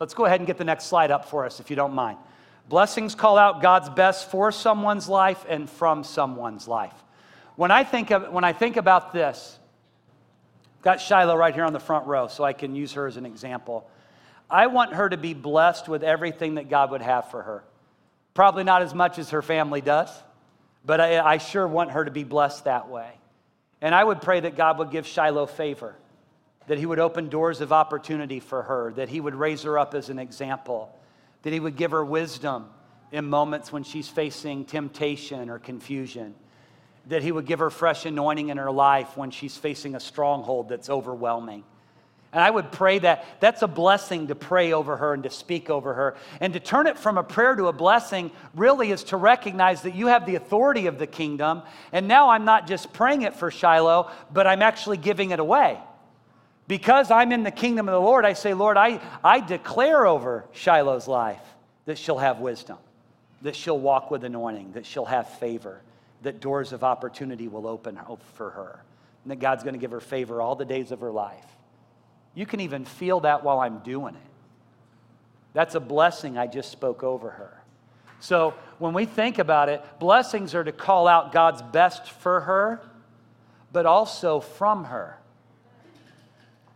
[0.00, 2.18] Let's go ahead and get the next slide up for us, if you don't mind.
[2.68, 6.94] Blessings call out God's best for someone's life and from someone's life.
[7.56, 9.58] When I think, of, when I think about this,
[10.82, 13.26] got Shiloh right here on the front row, so I can use her as an
[13.26, 13.90] example.
[14.50, 17.64] I want her to be blessed with everything that God would have for her.
[18.34, 20.10] Probably not as much as her family does,
[20.84, 23.10] but I, I sure want her to be blessed that way.
[23.80, 25.96] And I would pray that God would give Shiloh favor
[26.68, 29.94] that He would open doors of opportunity for her, that He would raise her up
[29.94, 30.94] as an example,
[31.42, 32.66] that He would give her wisdom
[33.10, 36.34] in moments when she's facing temptation or confusion,
[37.06, 40.68] that He would give her fresh anointing in her life when she's facing a stronghold
[40.68, 41.64] that's overwhelming.
[42.30, 45.70] And I would pray that that's a blessing to pray over her and to speak
[45.70, 46.14] over her.
[46.40, 49.94] And to turn it from a prayer to a blessing really is to recognize that
[49.94, 51.62] you have the authority of the kingdom.
[51.90, 55.78] And now I'm not just praying it for Shiloh, but I'm actually giving it away.
[56.68, 60.44] Because I'm in the kingdom of the Lord, I say, Lord, I, I declare over
[60.52, 61.40] Shiloh's life
[61.86, 62.76] that she'll have wisdom,
[63.40, 65.80] that she'll walk with anointing, that she'll have favor,
[66.22, 67.98] that doors of opportunity will open
[68.34, 68.80] for her,
[69.24, 71.46] and that God's going to give her favor all the days of her life.
[72.34, 74.20] You can even feel that while I'm doing it.
[75.54, 77.62] That's a blessing I just spoke over her.
[78.20, 82.80] So when we think about it, blessings are to call out God's best for her,
[83.72, 85.17] but also from her.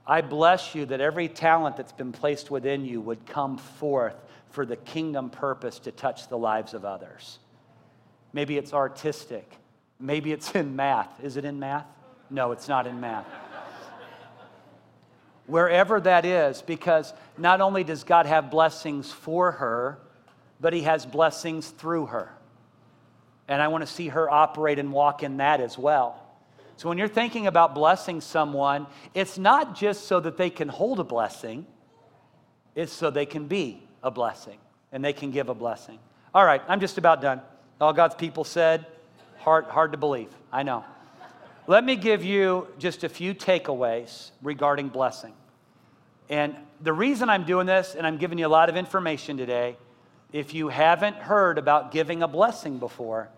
[0.06, 4.16] I bless you that every talent that's been placed within you would come forth
[4.50, 7.38] for the kingdom purpose to touch the lives of others.
[8.32, 9.56] Maybe it's artistic.
[10.00, 11.22] Maybe it's in math.
[11.22, 11.86] Is it in math?
[12.30, 13.26] No, it's not in math.
[15.46, 19.98] Wherever that is, because not only does God have blessings for her,
[20.60, 22.32] but He has blessings through her.
[23.48, 26.21] And I want to see her operate and walk in that as well.
[26.76, 31.00] So when you're thinking about blessing someone, it's not just so that they can hold
[31.00, 31.66] a blessing,
[32.74, 34.58] it's so they can be a blessing
[34.90, 35.98] and they can give a blessing.
[36.34, 37.40] All right, I'm just about done.
[37.80, 38.86] All God's people said,
[39.38, 40.30] hard, hard to believe.
[40.52, 40.84] I know.
[41.66, 45.32] Let me give you just a few takeaways regarding blessing.
[46.28, 49.76] And the reason I'm doing this, and I'm giving you a lot of information today,
[50.32, 53.28] if you haven't heard about giving a blessing before,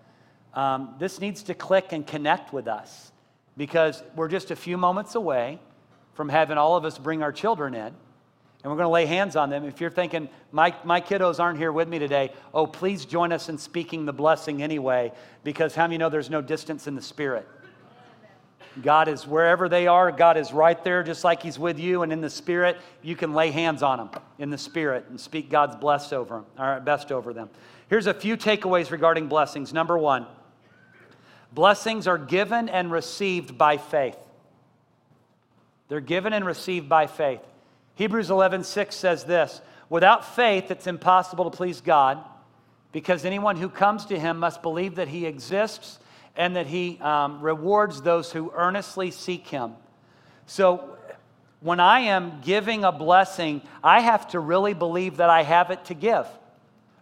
[0.54, 3.10] um, this needs to click and connect with us
[3.56, 5.58] because we're just a few moments away
[6.14, 7.94] from having all of us bring our children in
[8.64, 9.64] and we're going to lay hands on them.
[9.64, 13.50] If you're thinking, my, my kiddos aren't here with me today, oh, please join us
[13.50, 15.12] in speaking the blessing anyway,
[15.44, 17.46] because how many know there's no distance in the spirit?
[18.82, 22.02] God is wherever they are, God is right there, just like He's with you.
[22.02, 25.48] And in the Spirit, you can lay hands on them in the Spirit and speak
[25.48, 27.50] God's blessed over them, all right, best over them.
[27.88, 29.72] Here's a few takeaways regarding blessings.
[29.72, 30.26] Number one,
[31.54, 34.18] blessings are given and received by faith.
[35.88, 37.40] They're given and received by faith.
[37.94, 42.18] Hebrews 11, 6 says this Without faith, it's impossible to please God
[42.92, 45.98] because anyone who comes to him must believe that he exists
[46.36, 49.74] and that he um, rewards those who earnestly seek him.
[50.46, 50.90] So,
[51.60, 55.86] when I am giving a blessing, I have to really believe that I have it
[55.86, 56.26] to give.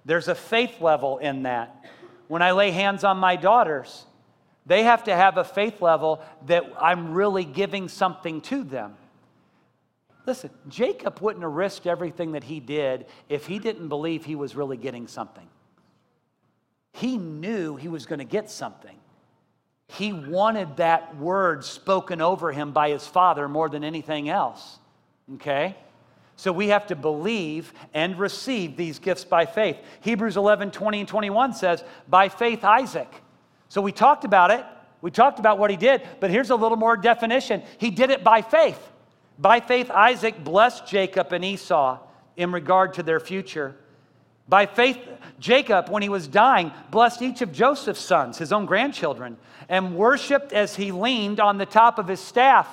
[0.05, 1.85] There's a faith level in that.
[2.29, 4.05] When I lay hands on my daughters,
[4.67, 8.95] they have to have a faith level that I'm really giving something to them.
[10.25, 14.55] Listen, Jacob wouldn't have risked everything that he did if he didn't believe he was
[14.55, 15.47] really getting something.
[16.93, 18.97] He knew he was going to get something.
[19.89, 24.79] He wanted that word spoken over him by his father more than anything else.
[25.35, 25.77] Okay?
[26.37, 29.77] So we have to believe and receive these gifts by faith.
[30.01, 33.13] Hebrews 11, 20 and 21 says, by faith, Isaac.
[33.73, 34.67] So we talked about it.
[35.01, 37.63] We talked about what he did, but here's a little more definition.
[37.79, 38.79] He did it by faith.
[39.39, 41.99] By faith, Isaac blessed Jacob and Esau
[42.37, 43.75] in regard to their future.
[44.47, 44.99] By faith,
[45.41, 49.39] Jacob, when he was dying, blessed each of Joseph's sons, his own grandchildren,
[49.71, 52.69] and worshiped as he leaned on the top of his staff.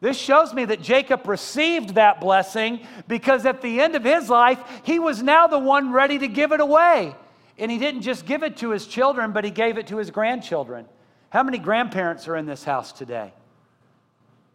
[0.00, 4.60] This shows me that Jacob received that blessing because at the end of his life,
[4.84, 7.16] he was now the one ready to give it away.
[7.58, 10.10] And he didn't just give it to his children, but he gave it to his
[10.10, 10.86] grandchildren.
[11.30, 13.32] How many grandparents are in this house today?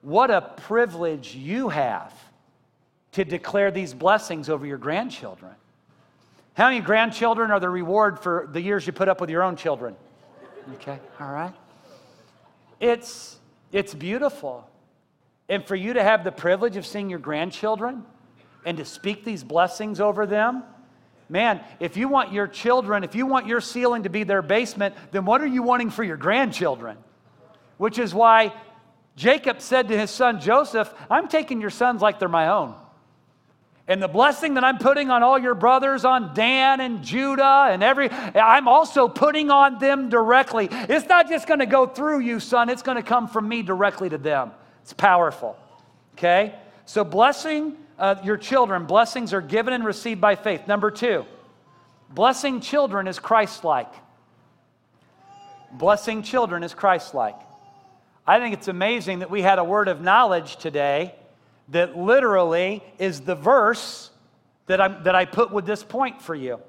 [0.01, 2.13] What a privilege you have
[3.13, 5.51] to declare these blessings over your grandchildren.
[6.53, 9.55] How many grandchildren are the reward for the years you put up with your own
[9.55, 9.95] children?
[10.75, 11.53] Okay, all right.
[12.79, 13.37] It's,
[13.71, 14.69] it's beautiful.
[15.47, 18.03] And for you to have the privilege of seeing your grandchildren
[18.65, 20.63] and to speak these blessings over them,
[21.29, 24.95] man, if you want your children, if you want your ceiling to be their basement,
[25.11, 26.97] then what are you wanting for your grandchildren?
[27.77, 28.53] Which is why
[29.15, 32.75] Jacob said to his son Joseph, I'm taking your sons like they're my own.
[33.87, 37.81] And the blessing that I'm putting on all your brothers, on Dan and Judah and
[37.81, 40.69] every, I'm also putting on them directly.
[40.71, 44.19] It's not just to go through you, son, it's to come from me directly to
[44.19, 44.51] them.
[44.83, 45.57] It's powerful.
[46.13, 46.53] Okay?
[46.85, 50.67] So, blessing uh, your children, blessings are given and received by faith.
[50.67, 51.25] Number two,
[52.09, 53.93] blessing children is Christ like.
[55.73, 57.35] Blessing children is Christ like.
[58.25, 61.13] I think it's amazing that we had a word of knowledge today
[61.69, 64.09] that literally is the verse
[64.65, 66.59] that, i that I put with this point for you.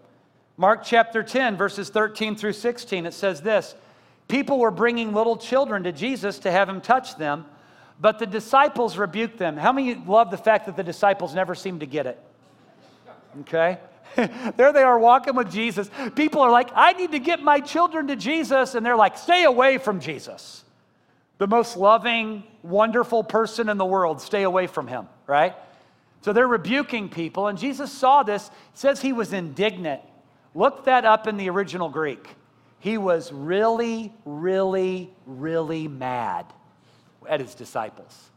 [0.56, 3.74] Mark chapter 10, verses 13 through 16, it says this
[4.28, 7.46] People were bringing little children to Jesus to have him touch them,
[8.00, 9.56] but the disciples rebuked them.
[9.56, 12.18] How many love the fact that the disciples never seem to get it?
[13.42, 13.78] Okay?
[14.56, 15.90] there they are walking with Jesus.
[16.16, 18.74] People are like, I need to get my children to Jesus.
[18.74, 20.64] And they're like, stay away from Jesus
[21.40, 25.54] the most loving, wonderful person in the world, stay away from him, right?
[26.20, 30.02] So they're rebuking people, and Jesus saw this, says he was indignant.
[30.54, 32.28] Look that up in the original Greek.
[32.78, 36.44] He was really, really, really mad
[37.30, 38.30] at his disciples.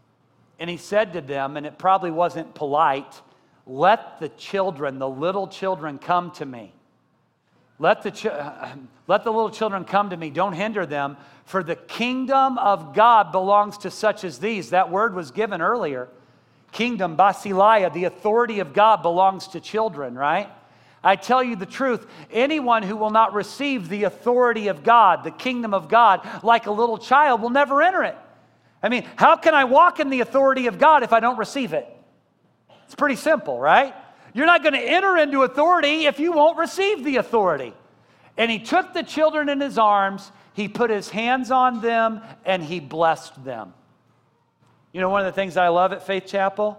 [0.59, 3.21] And he said to them, and it probably wasn't polite,
[3.65, 6.71] let the children, the little children, come to me.
[7.79, 8.25] Let the, ch-
[9.07, 10.29] let the little children come to me.
[10.29, 14.69] Don't hinder them, for the kingdom of God belongs to such as these.
[14.69, 16.07] That word was given earlier.
[16.71, 20.49] Kingdom, basileia, the authority of God belongs to children, right?
[21.03, 25.31] I tell you the truth anyone who will not receive the authority of God, the
[25.31, 28.17] kingdom of God, like a little child, will never enter it.
[28.83, 31.71] I mean, how can I walk in the authority of God if I don't receive
[31.71, 31.87] it?
[32.85, 33.95] It's pretty simple, right?
[34.33, 37.73] You're not going to enter into authority if you won't receive the authority.
[38.37, 42.61] And he took the children in his arms, he put his hands on them, and
[42.61, 43.73] he blessed them.
[44.91, 46.77] You know, one of the things I love at Faith Chapel?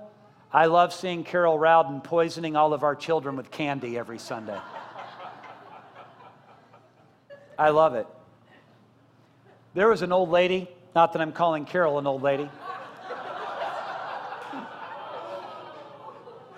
[0.52, 4.58] I love seeing Carol Rowden poisoning all of our children with candy every Sunday.
[7.58, 8.06] I love it.
[9.74, 12.48] There was an old lady, not that I'm calling Carol an old lady.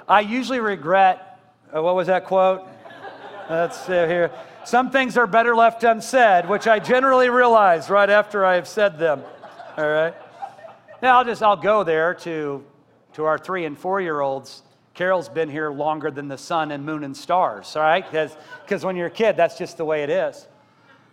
[0.08, 1.40] I usually regret,
[1.74, 2.62] uh, what was that quote?
[3.50, 4.30] Let's see here.
[4.64, 8.98] Some things are better left unsaid, which I generally realize right after I have said
[8.98, 9.22] them.
[9.76, 10.14] All right?
[11.02, 12.64] Now I'll just, I'll go there to,
[13.14, 14.62] to our three and four year olds.
[14.94, 18.04] Carol's been here longer than the sun and moon and stars, all right?
[18.10, 20.46] Because when you're a kid, that's just the way it is.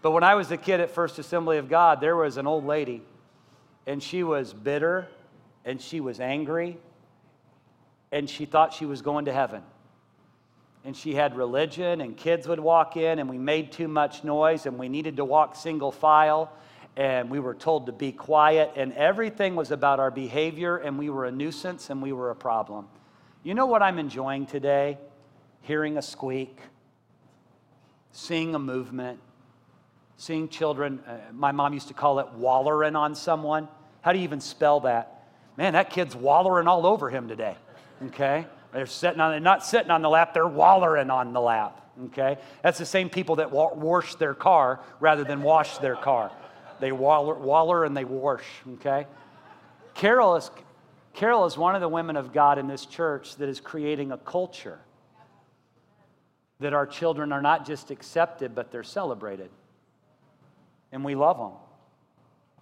[0.01, 2.65] But when I was a kid at First Assembly of God, there was an old
[2.65, 3.01] lady,
[3.85, 5.07] and she was bitter
[5.65, 6.77] and she was angry
[8.11, 9.63] and she thought she was going to heaven.
[10.85, 14.65] And she had religion, and kids would walk in, and we made too much noise,
[14.65, 16.51] and we needed to walk single file,
[16.95, 21.09] and we were told to be quiet, and everything was about our behavior, and we
[21.09, 22.87] were a nuisance and we were a problem.
[23.43, 24.97] You know what I'm enjoying today?
[25.61, 26.59] Hearing a squeak,
[28.11, 29.19] seeing a movement,
[30.23, 31.01] seeing children.
[31.05, 33.67] Uh, my mom used to call it wallering on someone.
[34.01, 35.25] How do you even spell that?
[35.57, 37.57] Man, that kid's wallering all over him today.
[38.05, 38.47] Okay?
[38.71, 41.81] They're sitting on, they're not sitting on the lap, they're wallering on the lap.
[42.05, 42.37] Okay?
[42.61, 46.31] That's the same people that wash their car rather than wash their car.
[46.79, 48.45] They waller, waller and they wash.
[48.75, 49.05] Okay?
[49.93, 50.49] Carol is,
[51.13, 54.17] Carol is one of the women of God in this church that is creating a
[54.17, 54.79] culture
[56.61, 59.49] that our children are not just accepted, but they're celebrated.
[60.93, 61.51] And we love them.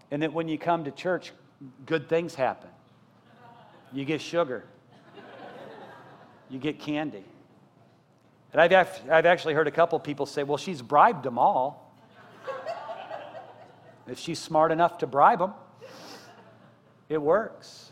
[0.10, 1.34] And that when you come to church,
[1.86, 2.70] good things happen.
[3.94, 4.64] You get sugar,
[6.50, 7.26] you get candy.
[8.54, 11.94] And I've, I've actually heard a couple people say, well, she's bribed them all.
[14.08, 15.54] if she's smart enough to bribe them,
[17.10, 17.92] it works.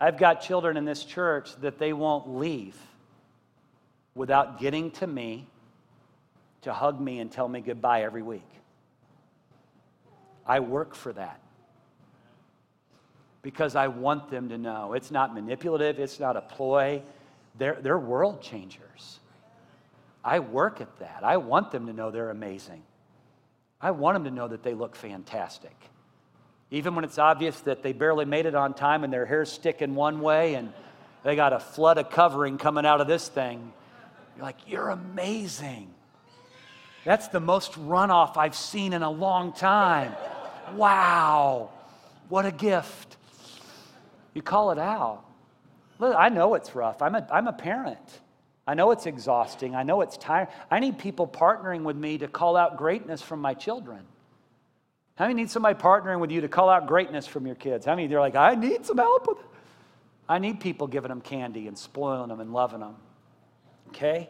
[0.00, 2.76] I've got children in this church that they won't leave
[4.16, 5.46] without getting to me
[6.62, 8.42] to hug me and tell me goodbye every week.
[10.50, 11.40] I work for that
[13.40, 17.02] because I want them to know it's not manipulative, it's not a ploy.
[17.56, 19.20] They're, they're world changers.
[20.24, 21.20] I work at that.
[21.22, 22.82] I want them to know they're amazing.
[23.80, 25.76] I want them to know that they look fantastic.
[26.72, 29.94] Even when it's obvious that they barely made it on time and their hair's sticking
[29.94, 30.72] one way and
[31.22, 33.72] they got a flood of covering coming out of this thing,
[34.34, 35.94] you're like, you're amazing.
[37.04, 40.12] That's the most runoff I've seen in a long time.
[40.74, 41.70] Wow,
[42.28, 43.16] what a gift.
[44.34, 45.24] You call it out.
[45.98, 47.02] Look, I know it's rough.
[47.02, 47.98] I'm a, I'm a parent.
[48.66, 49.74] I know it's exhausting.
[49.74, 50.48] I know it's tiring.
[50.70, 54.00] I need people partnering with me to call out greatness from my children.
[55.16, 57.84] How many need somebody partnering with you to call out greatness from your kids?
[57.84, 59.44] How many they're like, I need some help with it?
[60.28, 62.94] I need people giving them candy and spoiling them and loving them.
[63.88, 64.28] Okay?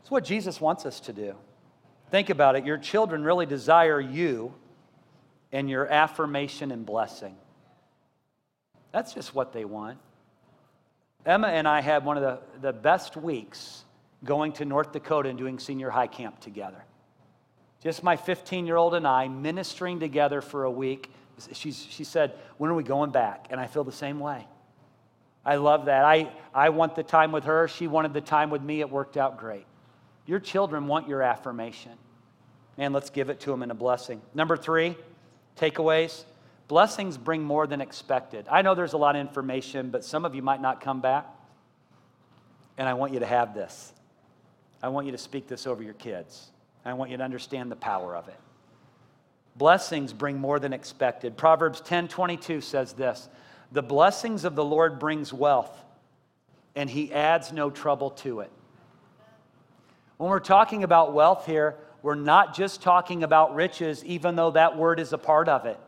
[0.00, 1.34] It's what Jesus wants us to do.
[2.10, 2.66] Think about it.
[2.66, 4.54] Your children really desire you
[5.52, 7.36] and your affirmation and blessing.
[8.92, 9.98] That's just what they want.
[11.24, 13.84] Emma and I had one of the, the best weeks
[14.24, 16.84] going to North Dakota and doing senior high camp together.
[17.82, 21.10] Just my 15 year old and I ministering together for a week.
[21.52, 23.46] She's, she said, When are we going back?
[23.50, 24.46] And I feel the same way.
[25.44, 26.04] I love that.
[26.04, 27.66] I, I want the time with her.
[27.66, 28.80] She wanted the time with me.
[28.80, 29.66] It worked out great.
[30.26, 31.92] Your children want your affirmation.
[32.78, 34.22] And let's give it to them in a blessing.
[34.34, 34.96] Number three,
[35.56, 36.24] takeaways.
[36.68, 38.46] Blessings bring more than expected.
[38.50, 41.26] I know there's a lot of information, but some of you might not come back.
[42.78, 43.92] And I want you to have this.
[44.82, 46.50] I want you to speak this over your kids.
[46.84, 48.38] I want you to understand the power of it.
[49.54, 51.36] Blessings bring more than expected.
[51.36, 53.28] Proverbs 10:22 says this,
[53.70, 55.84] "The blessings of the Lord brings wealth,
[56.74, 58.50] and he adds no trouble to it."
[60.16, 64.76] When we're talking about wealth here, we're not just talking about riches even though that
[64.76, 65.78] word is a part of it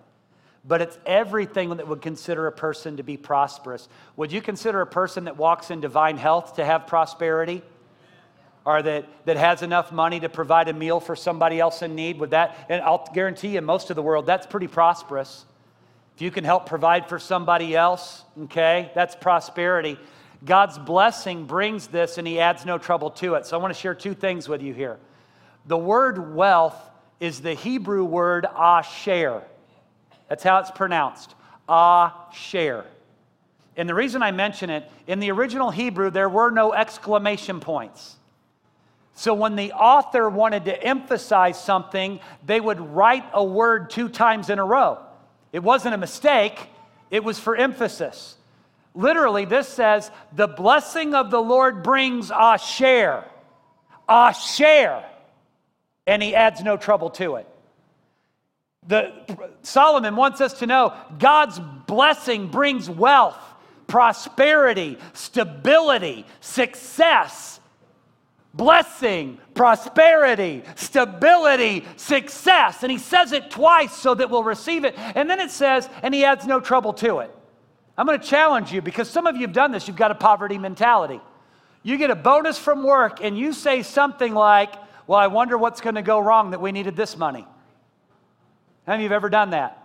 [0.67, 3.89] but it's everything that would consider a person to be prosperous.
[4.17, 7.63] Would you consider a person that walks in divine health to have prosperity?
[8.65, 12.19] Or that, that has enough money to provide a meal for somebody else in need?
[12.19, 15.45] Would that, and I'll guarantee you, in most of the world, that's pretty prosperous.
[16.17, 19.99] If you can help provide for somebody else, okay, that's prosperity.
[20.47, 23.45] God's blessing brings this and He adds no trouble to it.
[23.45, 24.99] So I want to share two things with you here.
[25.67, 26.77] The word wealth
[27.21, 29.43] is the Hebrew word asher.
[30.29, 31.35] That's how it's pronounced.
[31.69, 32.85] Asher.
[33.77, 38.17] And the reason I mention it, in the original Hebrew, there were no exclamation points.
[39.15, 44.51] So when the author wanted to emphasize something, they would write a word two times
[44.51, 44.99] in a row.
[45.53, 46.59] It wasn't a mistake,
[47.11, 48.37] it was for emphasis.
[48.95, 53.25] Literally, this says, The blessing of the Lord brings a share.
[54.09, 55.05] A share.
[56.07, 57.49] And he adds no trouble to it.
[58.87, 59.13] The,
[59.63, 63.39] Solomon wants us to know God's blessing brings wealth,
[63.87, 67.61] prosperity, stability, success.
[68.53, 72.85] Blessing, prosperity, stability, success.
[72.85, 74.95] And he says it twice so that we'll receive it.
[74.97, 77.35] And then it says, and he adds no trouble to it.
[77.99, 79.89] I'm going to challenge you because some of you have done this.
[79.89, 81.21] You've got a poverty mentality.
[81.83, 84.75] You get a bonus from work and you say something like,
[85.07, 87.47] Well, I wonder what's going to go wrong that we needed this money.
[88.87, 89.81] How many of you have ever done that?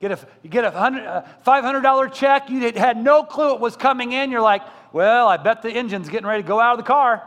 [0.00, 4.12] Get a, you get a $500 uh, check, you had no clue it was coming
[4.12, 4.30] in.
[4.30, 7.22] You're like, well, I bet the engine's getting ready to go out of the car.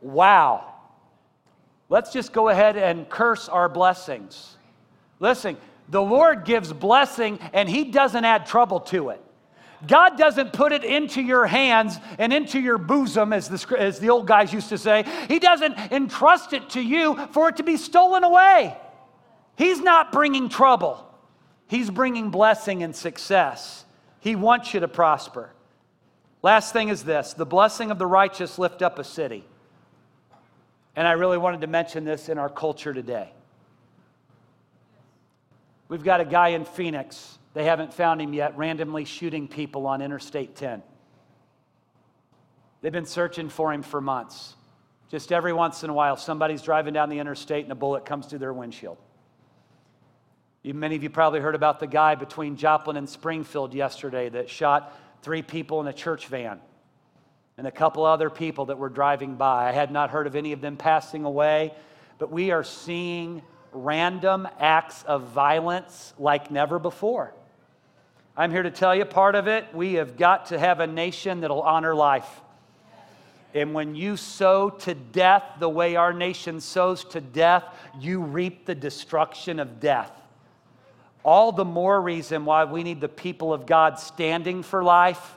[0.00, 0.72] Wow.
[1.88, 4.56] Let's just go ahead and curse our blessings.
[5.20, 9.21] Listen, the Lord gives blessing and He doesn't add trouble to it.
[9.86, 14.10] God doesn't put it into your hands and into your bosom, as the, as the
[14.10, 15.04] old guys used to say.
[15.28, 18.76] He doesn't entrust it to you for it to be stolen away.
[19.56, 21.04] He's not bringing trouble.
[21.66, 23.84] He's bringing blessing and success.
[24.20, 25.50] He wants you to prosper.
[26.42, 29.44] Last thing is this the blessing of the righteous lift up a city.
[30.94, 33.32] And I really wanted to mention this in our culture today.
[35.88, 40.00] We've got a guy in Phoenix, they haven't found him yet, randomly shooting people on
[40.00, 40.82] Interstate 10.
[42.80, 44.56] They've been searching for him for months.
[45.10, 48.26] Just every once in a while, somebody's driving down the interstate and a bullet comes
[48.26, 48.96] through their windshield.
[50.64, 54.96] Many of you probably heard about the guy between Joplin and Springfield yesterday that shot
[55.20, 56.60] three people in a church van
[57.58, 59.68] and a couple other people that were driving by.
[59.68, 61.74] I had not heard of any of them passing away,
[62.18, 63.42] but we are seeing
[63.72, 67.34] random acts of violence like never before.
[68.36, 71.40] I'm here to tell you part of it, we have got to have a nation
[71.40, 72.40] that'll honor life.
[73.54, 77.64] And when you sow to death the way our nation sows to death,
[78.00, 80.10] you reap the destruction of death.
[81.22, 85.36] All the more reason why we need the people of God standing for life,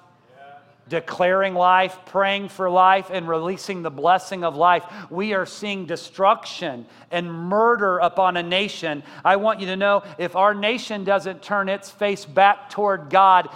[0.89, 4.83] declaring life, praying for life, and releasing the blessing of life.
[5.09, 9.03] We are seeing destruction and murder upon a nation.
[9.23, 13.49] I want you to know if our nation doesn't turn its face back toward God,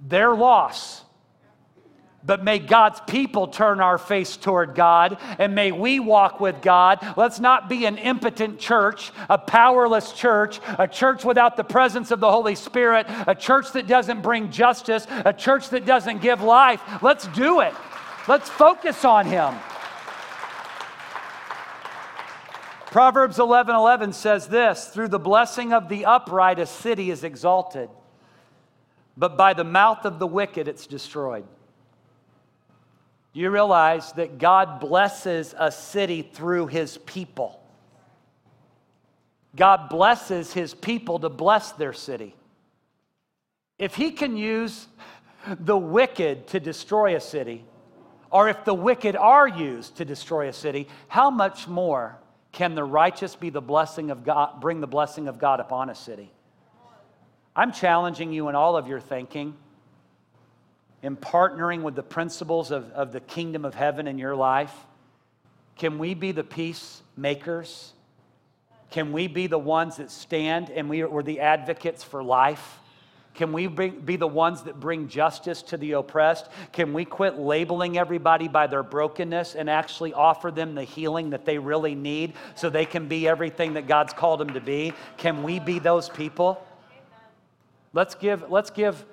[0.00, 1.03] their loss
[2.26, 6.98] but may God's people turn our face toward God and may we walk with God.
[7.16, 12.20] Let's not be an impotent church, a powerless church, a church without the presence of
[12.20, 16.80] the Holy Spirit, a church that doesn't bring justice, a church that doesn't give life.
[17.02, 17.74] Let's do it.
[18.26, 19.54] Let's focus on Him.
[22.86, 27.90] Proverbs 11 11 says this Through the blessing of the upright, a city is exalted,
[29.16, 31.44] but by the mouth of the wicked, it's destroyed
[33.40, 37.60] you realize that God blesses a city through his people?
[39.56, 42.34] God blesses his people to bless their city.
[43.78, 44.86] If he can use
[45.46, 47.64] the wicked to destroy a city,
[48.30, 52.18] or if the wicked are used to destroy a city, how much more
[52.52, 55.94] can the righteous be the blessing of God, bring the blessing of God upon a
[55.94, 56.30] city?
[57.56, 59.56] I'm challenging you in all of your thinking
[61.04, 64.74] in partnering with the principles of, of the kingdom of heaven in your life?
[65.76, 67.92] Can we be the peacemakers?
[68.90, 72.78] Can we be the ones that stand and we, we're the advocates for life?
[73.34, 76.48] Can we be the ones that bring justice to the oppressed?
[76.72, 81.44] Can we quit labeling everybody by their brokenness and actually offer them the healing that
[81.44, 84.94] they really need so they can be everything that God's called them to be?
[85.18, 86.66] Can we be those people?
[87.92, 89.04] Let's give, let's give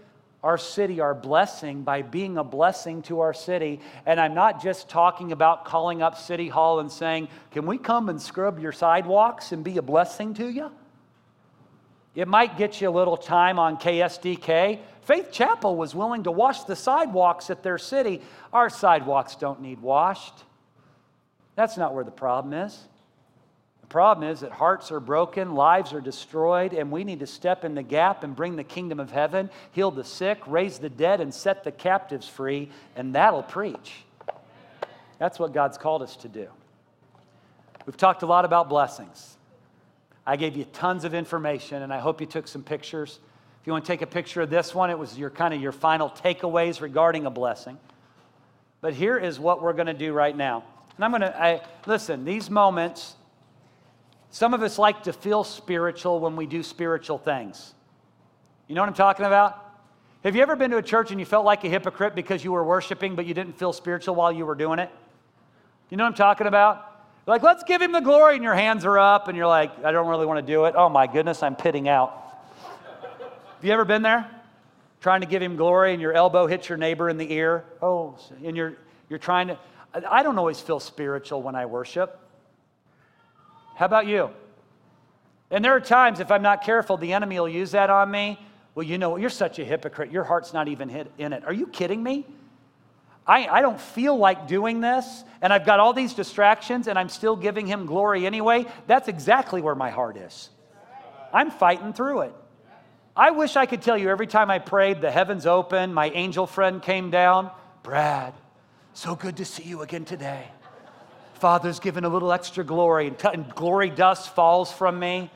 [0.44, 3.80] our city our blessing by being a blessing to our city.
[4.06, 8.10] And I'm not just talking about calling up City Hall and saying, Can we come
[8.10, 10.72] and scrub your sidewalks and be a blessing to you?
[12.16, 14.80] It might get you a little time on KSDK.
[15.04, 18.22] Faith Chapel was willing to wash the sidewalks at their city.
[18.52, 20.44] Our sidewalks don't need washed.
[21.56, 22.78] That's not where the problem is
[23.92, 27.76] problem is that hearts are broken, lives are destroyed, and we need to step in
[27.76, 31.34] the gap and bring the kingdom of heaven, heal the sick, raise the dead, and
[31.34, 33.92] set the captives free, and that'll preach.
[35.20, 36.48] That's what God's called us to do.
[37.86, 39.38] We've talked a lot about blessings.
[40.26, 43.20] I gave you tons of information, and I hope you took some pictures.
[43.60, 45.62] If you want to take a picture of this one, it was your kind of
[45.62, 47.78] your final takeaways regarding a blessing.
[48.80, 50.64] But here is what we're going to do right now.
[50.96, 53.16] And I'm going to, I, listen, these moments,
[54.32, 57.74] some of us like to feel spiritual when we do spiritual things.
[58.68, 59.68] You know what I'm talking about?
[60.24, 62.54] Have you ever been to a church and you felt like a hypocrite because you
[62.54, 64.90] were worshiping, but you didn't feel spiritual while you were doing it?
[65.90, 66.88] You know what I'm talking about?
[67.28, 69.92] Like, let's give him the glory, and your hands are up, and you're like, I
[69.92, 70.76] don't really want to do it.
[70.78, 72.40] Oh my goodness, I'm pitting out.
[73.20, 74.30] Have you ever been there?
[75.02, 77.66] Trying to give him glory, and your elbow hits your neighbor in the ear.
[77.82, 78.78] Oh, and you're,
[79.10, 79.60] you're trying to.
[79.94, 82.20] I don't always feel spiritual when I worship.
[83.76, 84.30] How about you?
[85.50, 88.40] And there are times, if I'm not careful, the enemy will use that on me.
[88.74, 90.12] Well, you know, you're such a hypocrite.
[90.12, 91.44] Your heart's not even hit in it.
[91.46, 92.26] Are you kidding me?
[93.28, 97.10] I, I don't feel like doing this, and I've got all these distractions, and I'm
[97.10, 98.66] still giving him glory anyway.
[98.88, 100.50] That's exactly where my heart is.
[101.34, 102.34] I'm fighting through it.
[103.16, 106.48] I wish I could tell you every time I prayed, the heavens opened, my angel
[106.48, 107.52] friend came down.
[107.84, 108.34] Brad,
[108.94, 110.46] so good to see you again today.
[111.42, 115.32] Father's given a little extra glory, and, and glory dust falls from me.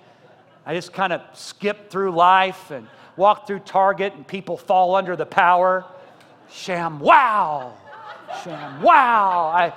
[0.64, 2.88] I just kind of skip through life and
[3.18, 5.84] walk through Target, and people fall under the power.
[6.52, 7.74] Sham, wow!
[8.44, 9.48] Sham, wow!
[9.48, 9.74] I,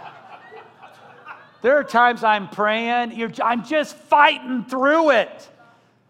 [1.62, 5.48] there are times I'm praying, I'm just fighting through it,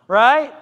[0.09, 0.53] right?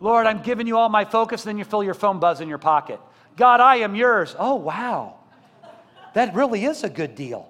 [0.00, 2.48] Lord, I'm giving you all my focus, and then you feel your phone buzz in
[2.48, 2.98] your pocket.
[3.36, 4.34] God, I am yours.
[4.38, 5.16] Oh, wow.
[6.14, 7.49] That really is a good deal.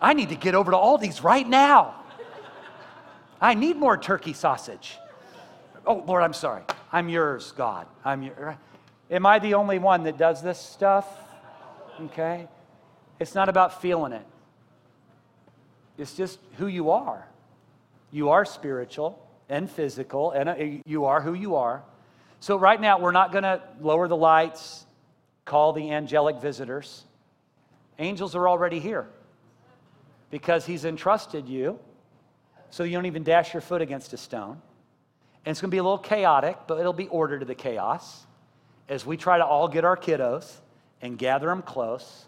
[0.00, 1.94] I need to get over to Aldi's right now.
[3.40, 4.96] I need more turkey sausage.
[5.86, 6.62] Oh, Lord, I'm sorry.
[6.92, 7.86] I'm yours, God.
[8.04, 8.58] I'm your.
[9.10, 11.06] Am I the only one that does this stuff?
[12.00, 12.48] Okay.
[13.18, 14.26] It's not about feeling it.
[15.98, 17.26] It's just who you are.
[18.10, 20.54] You are spiritual and physical, and uh,
[20.86, 21.82] you are who you are.
[22.40, 24.86] So, right now, we're not going to lower the lights,
[25.44, 27.04] call the angelic visitors.
[27.98, 29.08] Angels are already here
[30.30, 31.78] because He's entrusted you
[32.70, 34.60] so you don't even dash your foot against a stone.
[35.44, 38.26] And it's going to be a little chaotic, but it'll be order to the chaos
[38.88, 40.60] as we try to all get our kiddos
[41.00, 42.26] and gather them close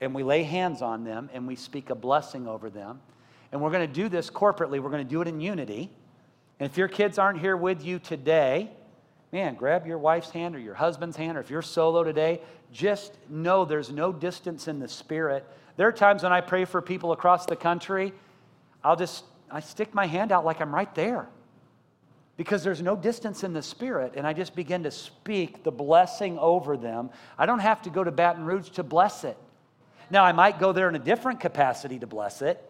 [0.00, 3.00] and we lay hands on them and we speak a blessing over them.
[3.52, 5.90] And we're going to do this corporately, we're going to do it in unity.
[6.58, 8.70] And if your kids aren't here with you today,
[9.32, 12.40] man, grab your wife's hand or your husband's hand, or if you're solo today,
[12.72, 15.46] just know there's no distance in the spirit.
[15.76, 18.12] There are times when I pray for people across the country,
[18.82, 21.28] I'll just I stick my hand out like I'm right there.
[22.36, 26.38] Because there's no distance in the spirit, and I just begin to speak the blessing
[26.38, 27.10] over them.
[27.36, 29.36] I don't have to go to Baton Rouge to bless it.
[30.10, 32.64] Now, I might go there in a different capacity to bless it,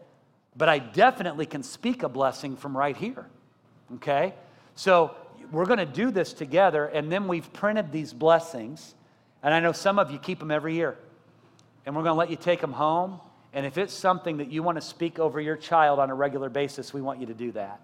[0.57, 3.27] but I definitely can speak a blessing from right here.
[3.95, 4.35] Okay?
[4.75, 5.15] So
[5.51, 8.95] we're going to do this together, and then we've printed these blessings.
[9.43, 10.97] And I know some of you keep them every year.
[11.87, 13.21] And we're going to let you take them home.
[13.53, 16.49] And if it's something that you want to speak over your child on a regular
[16.49, 17.81] basis, we want you to do that.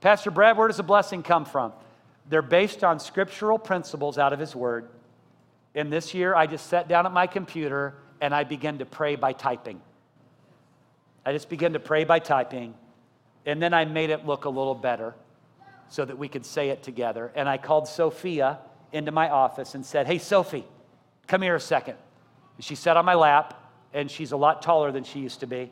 [0.00, 1.72] Pastor Brad, where does the blessing come from?
[2.28, 4.88] They're based on scriptural principles out of His Word.
[5.74, 9.16] And this year, I just sat down at my computer and I began to pray
[9.16, 9.80] by typing.
[11.24, 12.74] I just began to pray by typing.
[13.46, 15.14] And then I made it look a little better
[15.90, 17.30] so that we could say it together.
[17.34, 18.58] And I called Sophia
[18.92, 20.64] into my office and said, Hey, Sophie,
[21.26, 21.96] come here a second.
[22.56, 23.60] And she sat on my lap,
[23.92, 25.70] and she's a lot taller than she used to be.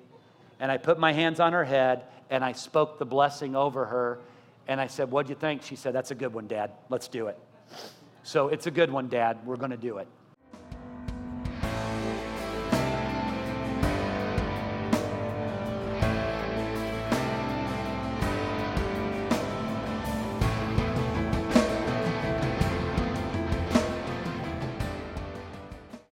[0.60, 4.18] And I put my hands on her head and I spoke the blessing over her.
[4.66, 5.62] And I said, What'd you think?
[5.62, 6.72] She said, That's a good one, Dad.
[6.88, 7.38] Let's do it.
[8.24, 9.38] So it's a good one, Dad.
[9.46, 10.08] We're going to do it.